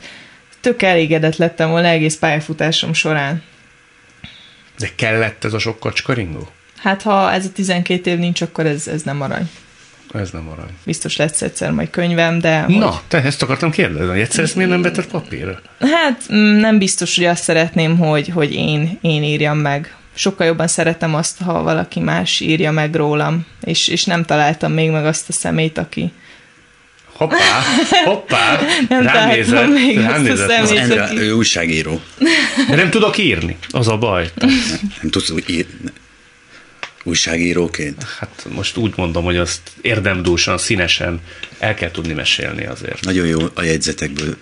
[0.60, 3.42] tök elégedett lettem volna egész pályafutásom során.
[4.78, 6.48] De kellett ez a sok kacskaringó?
[6.76, 9.50] Hát ha ez a 12 év nincs, akkor ez, ez nem arany.
[10.14, 10.70] Ez nem arany.
[10.84, 12.64] Biztos lesz egyszer majd könyvem, de...
[12.68, 13.00] Na, hogy...
[13.08, 15.60] te ezt akartam kérdezni, hogy egyszer ezt miért nem betett papírra?
[15.80, 19.96] Hát mm, nem biztos, hogy azt szeretném, hogy, hogy én, én írjam meg.
[20.14, 24.90] Sokkal jobban szeretem azt, ha valaki más írja meg rólam, és, és nem találtam még
[24.90, 26.12] meg azt a szemét, aki,
[27.16, 27.62] Hoppá,
[28.04, 30.50] hoppá, nem rám nézett, még rám nézett.
[30.50, 31.18] Endre, aki...
[31.18, 32.00] ő újságíró.
[32.68, 34.30] De nem tudok írni, az a baj.
[34.34, 34.48] Nem,
[35.02, 35.66] nem tudsz úgy ír...
[37.04, 38.06] újságíróként.
[38.18, 41.20] Hát most úgy mondom, hogy azt érdemdúsan, színesen
[41.58, 43.04] el kell tudni mesélni azért.
[43.04, 44.36] Nagyon jó a jegyzetekből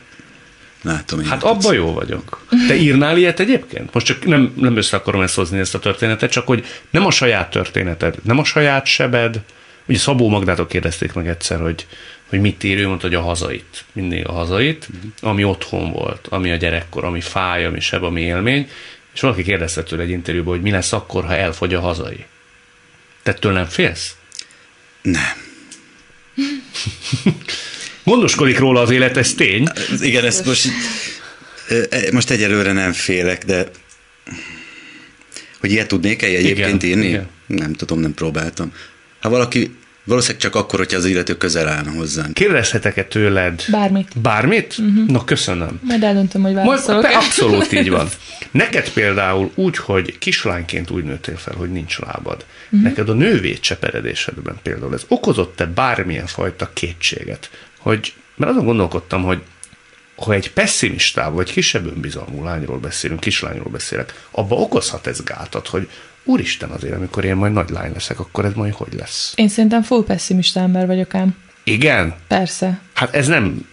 [0.82, 1.20] látom.
[1.20, 1.26] én.
[1.26, 2.46] Hát abba jó vagyok.
[2.68, 3.94] Te írnál ilyet egyébként?
[3.94, 7.10] Most csak nem, nem össze akarom ezt hozni ezt a történetet, csak hogy nem a
[7.10, 9.40] saját történeted, nem a saját sebed.
[9.86, 11.86] Ugye Szabó Magdától kérdezték meg egyszer, hogy,
[12.32, 13.84] hogy mit ír, ő mondta, hogy a hazait.
[13.92, 14.88] Mindig a hazait,
[15.20, 18.68] ami otthon volt, ami a gyerekkor, ami fáj, ami seb, ami élmény.
[19.14, 22.24] És valaki kérdezte tőle egy interjúban, hogy mi lesz akkor, ha elfogy a hazai.
[23.22, 24.16] Te tőle nem félsz?
[25.02, 25.32] Nem.
[28.04, 29.68] Gondoskodik róla az élet, ez tény.
[30.00, 30.68] Igen, ezt most,
[31.68, 33.70] ö, most egyelőre nem félek, de
[35.60, 37.08] hogy ilyet tudnék-e egyébként Igen, írni?
[37.08, 37.28] igen.
[37.46, 38.72] Nem tudom, nem próbáltam.
[39.20, 42.34] Ha valaki, valószínűleg csak akkor, hogyha az illető közel állna hozzánk.
[42.34, 44.20] Kérdezhetek-e tőled Bármit.
[44.20, 44.74] bármit?
[44.78, 45.06] Uh-huh.
[45.06, 45.80] Na, köszönöm.
[45.82, 47.02] Majd eldöntöm, hogy Majd, válaszolok.
[47.02, 48.08] pe- abszolút így van.
[48.50, 52.44] Neked például úgy, hogy kislányként úgy nőttél fel, hogy nincs lábad.
[52.64, 52.82] Uh-huh.
[52.82, 57.50] Neked a nővét cseperedésedben például ez okozott-e bármilyen fajta kétséget?
[57.78, 59.42] Hogy, mert azon gondolkodtam, hogy
[60.16, 65.88] ha egy pessimistább vagy kisebb önbizalmú lányról beszélünk, kislányról beszélek, abba okozhat ez gátat, hogy
[66.24, 69.32] úristen azért, amikor én majd nagy lány leszek, akkor ez majd hogy lesz?
[69.36, 71.36] Én szerintem full pessimista ember vagyok ám.
[71.64, 72.14] Igen?
[72.28, 72.80] Persze.
[72.94, 73.66] Hát ez nem...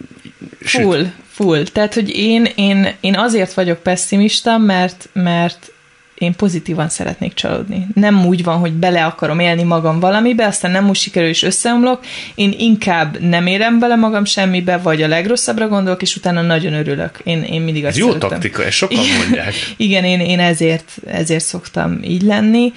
[0.64, 0.82] Süt.
[0.82, 1.64] Full, full.
[1.64, 5.72] Tehát, hogy én, én, én azért vagyok pessimista, mert, mert
[6.20, 7.86] én pozitívan szeretnék csalódni.
[7.94, 12.04] Nem úgy van, hogy bele akarom élni magam valamibe, aztán nem úgy sikerül és összeomlok.
[12.34, 17.18] Én inkább nem érem bele magam semmibe, vagy a legrosszabbra gondolok, és utána nagyon örülök.
[17.24, 18.28] Én, én mindig azt Ez jó szeretem.
[18.28, 19.54] taktika, ezt sokan mondják.
[19.76, 22.72] Igen, én, én ezért, ezért szoktam így lenni,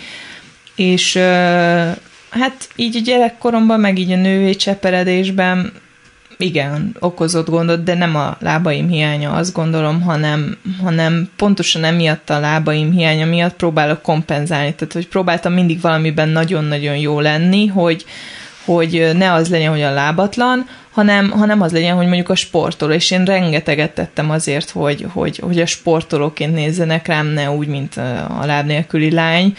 [0.75, 1.15] és
[2.29, 5.71] hát így a gyerekkoromban, meg így a női cseperedésben
[6.43, 12.39] igen, okozott gondot, de nem a lábaim hiánya, azt gondolom, hanem, hanem pontosan emiatt a
[12.39, 14.73] lábaim hiánya miatt próbálok kompenzálni.
[14.73, 18.05] Tehát, hogy próbáltam mindig valamiben nagyon-nagyon jó lenni, hogy,
[18.65, 22.93] hogy ne az legyen, hogy a lábatlan, hanem, hanem az legyen, hogy mondjuk a sportoló,
[22.93, 27.97] és én rengeteget tettem azért, hogy, hogy, hogy a sportolóként nézzenek rám, ne úgy, mint
[28.39, 29.55] a láb nélküli lány,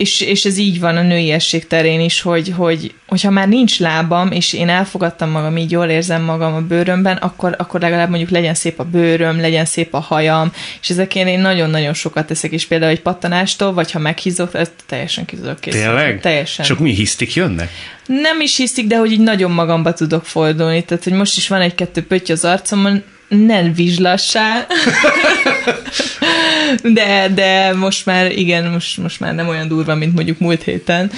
[0.00, 4.32] és, és ez így van a nőiesség terén is, hogy, hogy hogyha már nincs lábam,
[4.32, 8.54] és én elfogadtam magam, így jól érzem magam a bőrömben, akkor, akkor legalább mondjuk legyen
[8.54, 12.90] szép a bőröm, legyen szép a hajam, és ezekért én nagyon-nagyon sokat teszek, és például
[12.90, 15.86] egy pattanástól, vagy ha meghízok, ez teljesen ki tudok készülni.
[15.86, 16.20] Tényleg?
[16.20, 16.64] Teljesen.
[16.64, 17.70] Csak mi hisztik jönnek?
[18.06, 20.84] Nem is hiszik, de hogy így nagyon magamba tudok fordulni.
[20.84, 24.66] Tehát, hogy most is van egy-kettő pötty az arcomon, nem vizslassá.
[26.82, 31.10] de, de most már, igen, most, most már nem olyan durva, mint mondjuk múlt héten.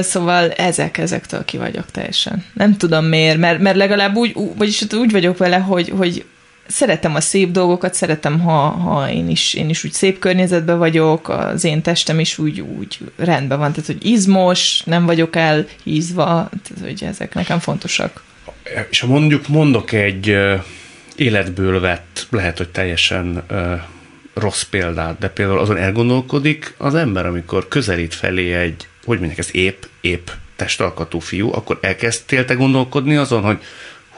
[0.00, 2.44] Szóval ezek, ezektől ki vagyok teljesen.
[2.54, 6.24] Nem tudom miért, mert, mert legalább úgy, vagyis úgy vagyok vele, hogy, hogy
[6.66, 11.28] szeretem a szép dolgokat, szeretem, ha, ha én, is, én is úgy szép környezetben vagyok,
[11.28, 16.24] az én testem is úgy, úgy rendben van, tehát hogy izmos, nem vagyok elhízva,
[16.62, 18.22] tehát hogy ezek nekem fontosak.
[18.90, 20.36] És ha mondjuk mondok egy
[21.16, 23.42] életből vett, lehet, hogy teljesen
[24.34, 29.48] rossz példát, de például azon elgondolkodik az ember, amikor közelít felé egy, hogy mondják, ez
[29.52, 33.58] épp, épp testalkatú fiú, akkor elkezdtél te gondolkodni azon, hogy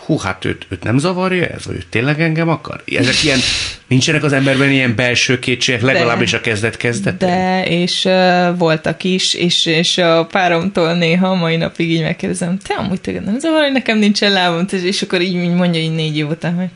[0.04, 2.82] hú, hát őt, őt nem zavarja ez, vagy ő tényleg engem akar?
[2.86, 3.38] Ezek ilyen,
[3.88, 7.28] nincsenek az emberben ilyen belső kétségek, legalábbis a kezdet kezdetén?
[7.28, 12.74] De, és uh, voltak is, és, és a páromtól néha mai napig így megkérdezem, te
[12.74, 16.28] amúgy téged nem zavar, hogy nekem nincsen lábam, és akkor így mondja így négy év
[16.28, 16.68] után, hogy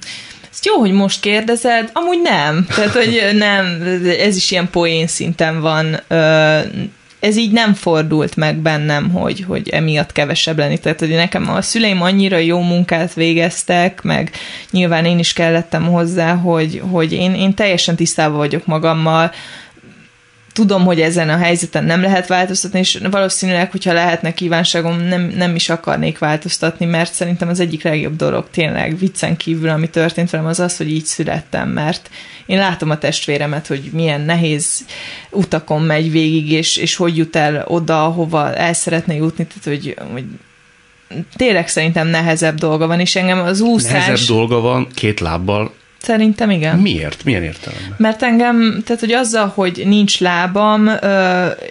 [0.59, 2.67] ezt jó, hogy most kérdezed, amúgy nem.
[2.75, 3.83] Tehát, hogy nem,
[4.21, 6.01] ez is ilyen poén szinten van.
[7.21, 10.79] Ez így nem fordult meg bennem, hogy, hogy emiatt kevesebb lenni.
[10.79, 14.31] Tehát, hogy nekem a szüleim annyira jó munkát végeztek, meg
[14.71, 19.33] nyilván én is kellettem hozzá, hogy, hogy én, én teljesen tisztában vagyok magammal,
[20.59, 25.55] tudom, hogy ezen a helyzeten nem lehet változtatni, és valószínűleg, hogyha lehetne kívánságom, nem, nem
[25.55, 30.47] is akarnék változtatni, mert szerintem az egyik legjobb dolog tényleg viccen kívül, ami történt velem,
[30.47, 32.11] az az, hogy így születtem, mert
[32.47, 34.85] én látom a testvéremet, hogy milyen nehéz
[35.31, 39.95] utakon megy végig, és, és hogy jut el oda, hova el szeretne jutni, tehát hogy,
[40.13, 40.25] hogy
[41.37, 43.93] tényleg szerintem nehezebb dolga van, és engem az úszás...
[43.93, 45.73] Nehezebb dolga van két lábbal
[46.03, 46.79] Szerintem igen.
[46.79, 47.25] Miért?
[47.25, 47.95] Milyen értelemben?
[47.97, 50.91] Mert engem, tehát hogy azzal, hogy nincs lábam,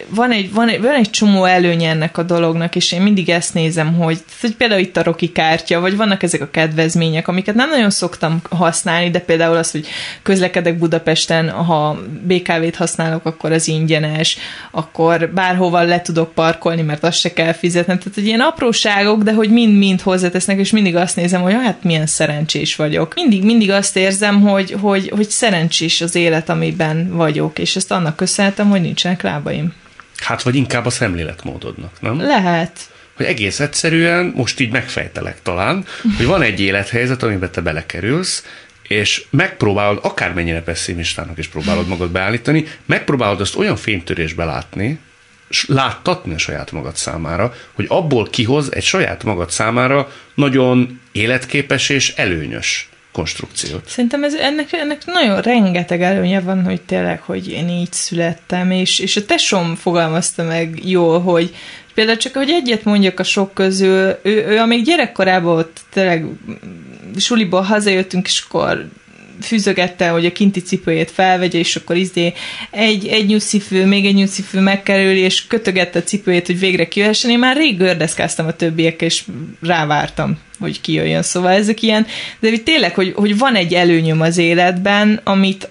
[0.08, 3.54] van egy, van, egy, van egy csomó előnye ennek a dolognak, és én mindig ezt
[3.54, 7.70] nézem, hogy, hogy például itt a Roki kártya, vagy vannak ezek a kedvezmények, amiket nem
[7.70, 9.88] nagyon szoktam használni, de például az, hogy
[10.22, 14.38] közlekedek Budapesten, ha BKV-t használok, akkor az ingyenes,
[14.72, 17.98] akkor bárhova le tudok parkolni, mert azt se kell fizetni.
[17.98, 22.06] Tehát, hogy ilyen apróságok, de hogy mind-mind hozzátesznek, és mindig azt nézem, hogy hát milyen
[22.06, 23.14] szerencsés vagyok.
[23.14, 27.92] Mindig, mindig azt érzem, érzem, hogy, hogy, hogy szerencsés az élet, amiben vagyok, és ezt
[27.92, 29.74] annak köszönhetem, hogy nincsenek lábaim.
[30.18, 32.22] Hát, vagy inkább a szemléletmódodnak, nem?
[32.22, 32.80] Lehet.
[33.16, 35.86] Hogy egész egyszerűen, most így megfejtelek talán,
[36.18, 38.46] hogy van egy élethelyzet, amiben te belekerülsz,
[38.88, 45.00] és megpróbálod, akármennyire pessimistának is próbálod magad beállítani, megpróbálod azt olyan fénytörésbe látni,
[45.68, 52.14] láttatni a saját magad számára, hogy abból kihoz egy saját magad számára nagyon életképes és
[52.16, 53.88] előnyös konstrukciót.
[53.88, 59.00] Szerintem ez, ennek, ennek nagyon rengeteg előnye van, hogy tényleg, hogy én így születtem, és,
[59.00, 61.56] és a tesom fogalmazta meg jól, hogy
[61.94, 66.26] például csak, hogy egyet mondjak a sok közül, ő, ő amíg gyerekkorában ott tényleg
[67.16, 68.90] suliból hazajöttünk, és akkor
[69.42, 72.34] fűzögette, hogy a kinti cipőjét felvegye, és akkor izé
[72.70, 77.32] egy, egy nyuszifő, még egy nyuszifő megkerül, és kötögette a cipőjét, hogy végre kijöhessen.
[77.32, 79.24] Én már rég gördeszkáztam a többiekkel, és
[79.62, 81.22] rávártam, hogy kijöjjön.
[81.22, 82.06] Szóval ezek ilyen,
[82.40, 85.70] de tényleg, hogy, hogy van egy előnyöm az életben, amit,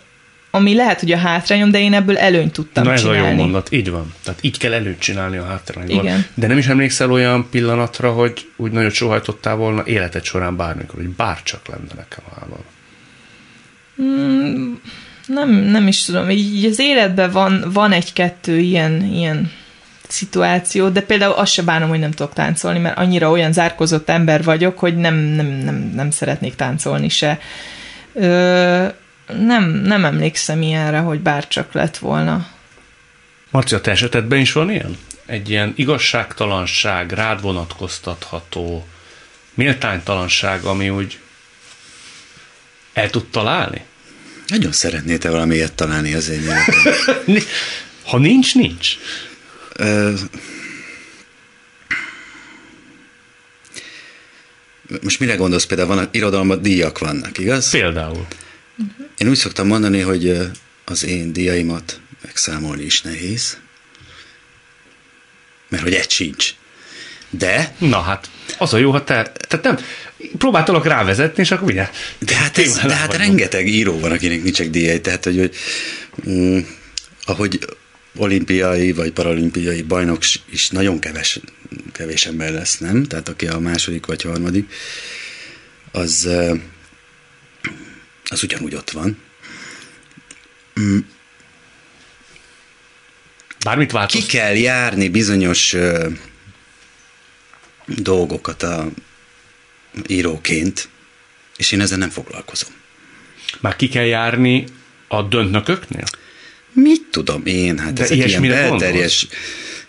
[0.51, 3.27] ami lehet, hogy a hátrányom, de én ebből előnyt tudtam Na ez csinálni.
[3.27, 4.15] a jó mondat, így van.
[4.25, 6.03] Tehát így kell előnyt csinálni a hátrányból.
[6.05, 6.27] Igen.
[6.35, 11.09] De nem is emlékszel olyan pillanatra, hogy úgy nagyot sohajtottál volna életed során bármikor, hogy
[11.09, 12.65] bárcsak lenne nekem lábam.
[14.03, 14.75] Mm,
[15.27, 19.53] nem, nem is tudom, így az életben van, van egy-kettő ilyen, ilyen
[20.09, 24.43] szituáció, de például azt se bánom, hogy nem tudok táncolni, mert annyira olyan zárkozott ember
[24.43, 27.39] vagyok, hogy nem, nem, nem, nem szeretnék táncolni se.
[28.13, 28.87] Ö,
[29.39, 32.47] nem, nem emlékszem ilyenre, hogy bárcsak lett volna.
[33.51, 34.97] Marci, a te esetedben is van ilyen?
[35.27, 38.87] Egy ilyen igazságtalanság, rád vonatkoztatható,
[39.55, 41.19] méltánytalanság, ami úgy
[42.93, 43.85] el tud találni?
[44.47, 46.43] Nagyon szeretnél te valami ilyet találni az én
[48.05, 48.97] Ha nincs, nincs.
[49.77, 50.15] Ö,
[55.03, 55.89] most mire gondolsz például?
[55.95, 57.71] Van irodalomban díjak vannak, igaz?
[57.71, 58.27] Például.
[59.17, 60.39] Én úgy szoktam mondani, hogy
[60.85, 63.59] az én díjaimat megszámolni is nehéz,
[65.69, 66.55] mert hogy egy sincs.
[67.31, 67.75] De...
[67.79, 69.79] Na hát, az a jó, ha te, tehát nem,
[70.39, 71.91] próbáltalak rávezetni, és akkor ugye.
[72.19, 75.53] De hát, ez, de hát rengeteg író van, akinek nincsenek díjai, tehát hogy, hogy
[76.29, 76.59] mm,
[77.25, 77.59] ahogy
[78.17, 81.41] olimpiai vagy paralimpiai bajnok is nagyon keves,
[81.93, 83.05] kevés ember lesz, nem?
[83.05, 84.73] Tehát aki a második vagy harmadik,
[85.93, 86.29] az,
[88.25, 89.19] az ugyanúgy ott van.
[90.81, 90.99] Mm.
[93.65, 94.21] Bármit változ.
[94.21, 95.77] Ki kell járni bizonyos
[97.87, 98.89] dolgokat a
[100.07, 100.89] íróként,
[101.57, 102.71] és én ezzel nem foglalkozom.
[103.61, 104.65] Már ki kell járni
[105.09, 106.05] a döntnököknél?
[106.73, 107.79] Mit tudom én?
[107.79, 109.27] Hát De ez egy ilyen belterjes...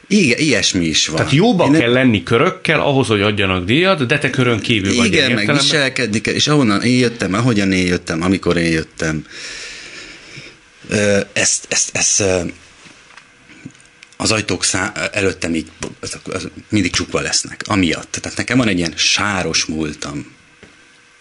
[0.10, 1.16] Igen, ilyesmi is van.
[1.16, 4.98] Tehát jóba én kell lenni körökkel ahhoz, hogy adjanak díjat, de te körön kívül igen,
[5.04, 5.14] vagy.
[5.14, 9.26] Igen, meg viselkedni kell, és ahonnan én jöttem, ahogyan én jöttem, amikor én jöttem,
[11.34, 12.24] ezt, ezt, ezt
[14.18, 15.72] az ajtók szá- előttem így
[16.70, 18.11] mindig csukva lesznek, amiatt.
[18.11, 20.36] Tehát nekem van egy ilyen sáros múltam.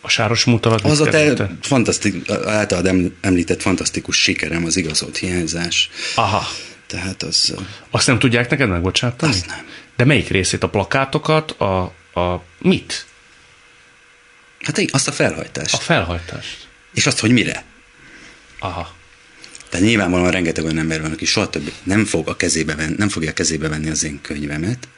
[0.01, 5.91] A sáros múlt alatt Az a te fantasztik, általad említett fantasztikus sikerem, az igazolt hiányzás.
[6.15, 6.47] Aha.
[6.87, 7.55] Tehát az...
[7.91, 9.33] Azt nem tudják neked megbocsátani?
[9.33, 9.67] Azt nem.
[9.97, 10.63] De melyik részét?
[10.63, 11.51] A plakátokat?
[11.51, 11.83] A,
[12.21, 13.07] a mit?
[14.61, 15.75] Hát azt a felhajtást.
[15.75, 16.69] A felhajtást.
[16.95, 17.65] És azt, hogy mire?
[18.59, 18.95] Aha.
[19.77, 23.09] Tehát nyilvánvalóan rengeteg olyan ember van, aki soha többé nem, fog a kezébe venni, nem
[23.09, 24.89] fogja a kezébe venni az én könyvemet,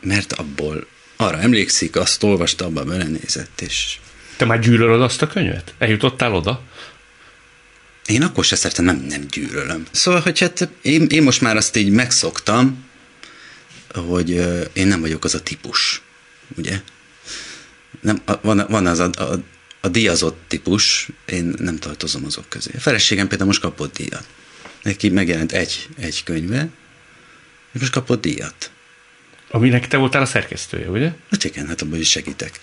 [0.00, 0.86] mert abból
[1.16, 3.98] arra emlékszik, azt olvasta, abba belenézett, és...
[4.36, 5.74] Te már gyűlölöd azt a könyvet?
[5.78, 6.62] Eljutottál oda?
[8.06, 9.86] Én akkor se szeretem, nem, nem gyűlölöm.
[9.90, 12.84] Szóval, hogy hát én, én most már azt így megszoktam,
[13.94, 14.30] hogy
[14.72, 16.02] én nem vagyok az a típus,
[16.56, 16.80] ugye?
[18.00, 19.42] Nem, van, van az a, a
[19.80, 22.70] a díjazott típus, én nem tartozom azok közé.
[22.74, 24.26] A feleségem például most kapott díjat.
[24.82, 26.68] Neki megjelent egy, egy könyve,
[27.72, 28.70] és most kapott díjat.
[29.50, 31.12] Aminek te voltál a szerkesztője, ugye?
[31.30, 32.60] Hát igen, hát abban is segítek.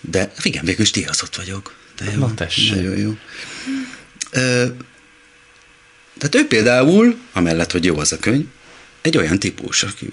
[0.00, 1.74] De igen, végül is díjazott vagyok.
[1.96, 2.74] De jó, Na tessék.
[2.74, 3.16] Nagyon jó.
[4.30, 4.66] Ö,
[6.18, 8.46] tehát ő például, amellett, hogy jó az a könyv,
[9.06, 10.08] egy olyan típus, aki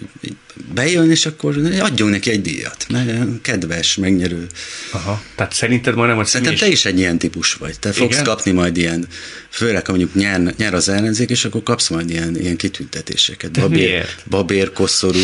[0.74, 4.48] bejön, és akkor adjunk neki egy díjat, mert kedves, megnyerő.
[4.92, 7.80] Aha, tehát szerinted majdnem, hogy Szerintem te is egy ilyen típus vagy.
[7.80, 8.24] Te fogsz Igen?
[8.24, 9.08] kapni majd ilyen,
[9.50, 13.52] főleg mondjuk nyer, nyer az ellenzék, és akkor kapsz majd ilyen, ilyen kitüntetéseket.
[13.52, 14.24] Babér, Miért?
[14.30, 15.20] babér, koszorú.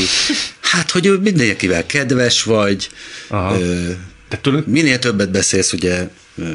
[0.59, 2.89] Hát, hogy mindenkivel kedves vagy,
[3.28, 3.59] Aha.
[3.59, 3.91] Ö,
[4.30, 4.67] de tudod?
[4.67, 6.07] minél többet beszélsz, ugye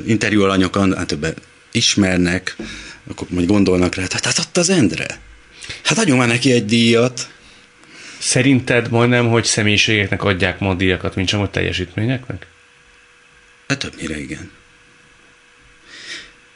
[0.07, 1.41] interjú alanyok, hát többet
[1.73, 2.57] ismernek,
[3.09, 5.23] akkor majd gondolnak rá, hát, hát ott az Endre.
[5.85, 7.29] Hát adjunk már neki egy díjat.
[8.19, 12.47] Szerinted majdnem, hogy személyiségeknek adják ma a díjakat, mint sem a teljesítményeknek?
[13.69, 14.51] Hát többnyire igen.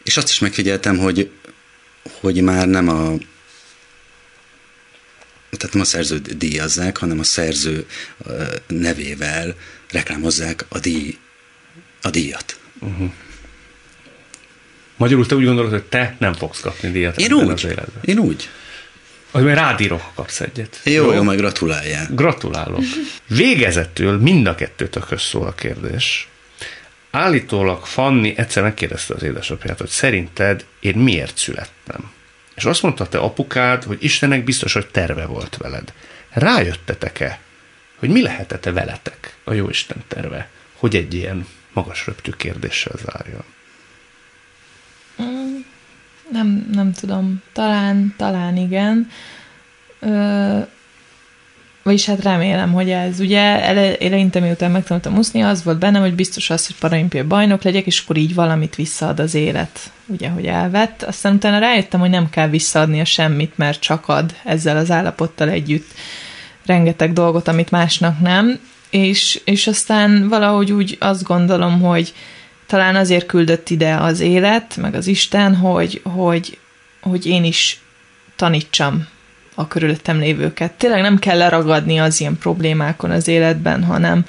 [0.02, 1.30] És azt is megfigyeltem, hogy,
[2.20, 3.12] hogy már nem a
[5.50, 7.86] tehát nem a szerző díjazzák, hanem a szerző
[8.66, 9.54] nevével
[9.90, 11.18] reklámozzák a, díj,
[12.02, 12.58] a díjat.
[12.78, 13.12] Uh-huh.
[14.96, 18.02] Magyarul te úgy gondolod, hogy te nem fogsz kapni díjat én úgy, az életben.
[18.02, 18.48] Én úgy.
[19.30, 20.80] Hogy majd rádírok, ha kapsz egyet.
[20.84, 22.06] Jó, jó, jó majd gratuláljál.
[22.10, 22.80] Gratulálok.
[23.26, 26.28] Végezetül mind a kettőtökhöz szól a kérdés.
[27.10, 32.10] Állítólag Fanni egyszer megkérdezte az édesapját, hogy szerinted én miért születtem?
[32.54, 35.92] És azt mondta te apukád, hogy Istennek biztos, hogy terve volt veled.
[36.30, 37.40] Rájöttetek-e,
[37.96, 43.44] hogy mi lehetett -e veletek a Jóisten terve, hogy egy ilyen magas röptű kérdéssel zárjon?
[46.32, 47.42] Nem, nem tudom.
[47.52, 49.08] Talán, talán igen.
[50.00, 50.58] Ö,
[51.88, 56.14] vagyis hát remélem, hogy ez ugye ele, eleinte miután megtanultam úszni, az volt bennem, hogy
[56.14, 60.46] biztos az, hogy paralimpiai bajnok legyek, és akkor így valamit visszaad az élet, ugye, hogy
[60.46, 61.02] elvett.
[61.02, 65.48] Aztán utána rájöttem, hogy nem kell visszaadni a semmit, mert csak ad ezzel az állapottal
[65.48, 65.90] együtt
[66.66, 68.58] rengeteg dolgot, amit másnak nem,
[68.90, 72.14] és, és aztán valahogy úgy azt gondolom, hogy
[72.68, 76.58] talán azért küldött ide az élet, meg az Isten, hogy, hogy,
[77.00, 77.80] hogy én is
[78.36, 79.06] tanítsam
[79.54, 80.72] a körülöttem lévőket.
[80.72, 84.24] Tényleg nem kell leragadni az ilyen problémákon az életben, hanem,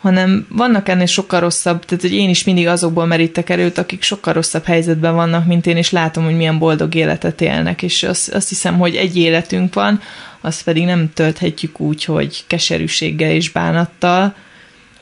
[0.00, 4.32] hanem vannak ennél sokkal rosszabb, tehát hogy én is mindig azokból merítek erőt, akik sokkal
[4.32, 8.48] rosszabb helyzetben vannak, mint én, és látom, hogy milyen boldog életet élnek, és azt, azt
[8.48, 10.00] hiszem, hogy egy életünk van,
[10.40, 14.34] azt pedig nem tölthetjük úgy, hogy keserűséggel és bánattal,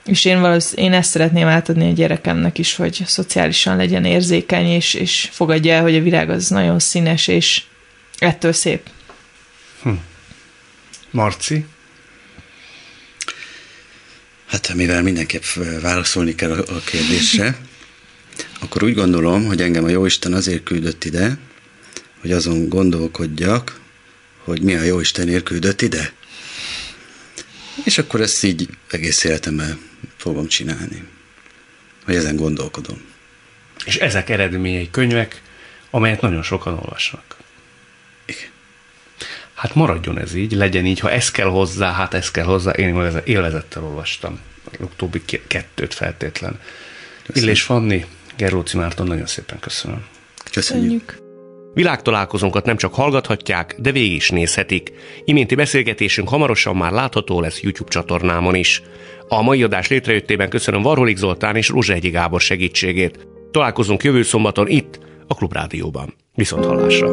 [0.09, 4.94] és én valószínűleg én ezt szeretném átadni a gyerekemnek is, hogy szociálisan legyen érzékeny, és,
[4.94, 7.62] és fogadja el, hogy a virág az nagyon színes, és
[8.18, 8.88] ettől szép.
[9.82, 9.90] Hm.
[11.11, 11.64] Marci?
[14.46, 15.42] Hát mivel mindenképp
[15.80, 17.59] válaszolni kell a kérdésre,
[18.61, 21.38] akkor úgy gondolom, hogy engem a Jóisten azért küldött ide,
[22.20, 23.80] hogy azon gondolkodjak,
[24.44, 26.12] hogy mi a Jóistenért küldött ide.
[27.84, 31.09] És akkor ezt így egész életemben fogom csinálni.
[32.05, 33.01] Hogy ezen gondolkodom.
[33.84, 35.42] És ezek eredményei könyvek,
[35.90, 37.36] amelyet nagyon sokan olvasnak.
[38.26, 38.51] Igen.
[39.55, 42.70] Hát maradjon ez így, legyen így, ha ez kell hozzá, hát ez kell hozzá.
[42.70, 44.40] Én élvezettel olvastam.
[44.78, 46.61] Utóbbi kettőt feltétlen.
[47.26, 47.49] Köszönöm.
[47.49, 48.05] Illés Fanni,
[48.36, 50.07] Gerlóci Márton, nagyon szépen köszönöm.
[50.53, 51.16] Köszönjük.
[51.74, 54.92] Világtalálkozónkat nem csak hallgathatják, de végig is nézhetik.
[55.24, 58.82] Iménti beszélgetésünk hamarosan már látható lesz YouTube csatornámon is.
[59.29, 63.29] A mai adás létrejöttében köszönöm Varholik Zoltán és Egyi Gábor segítségét.
[63.51, 66.14] Találkozunk jövő szombaton itt, a Klubrádióban.
[66.35, 67.07] Viszont hallásra!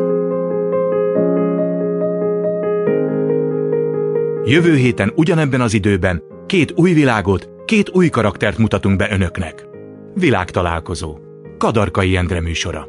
[4.46, 9.68] Jövő héten ugyanebben az időben két új világot, két új karaktert mutatunk be önöknek.
[10.14, 11.18] Világtalálkozó.
[11.58, 12.88] Kadarkai Endre műsora.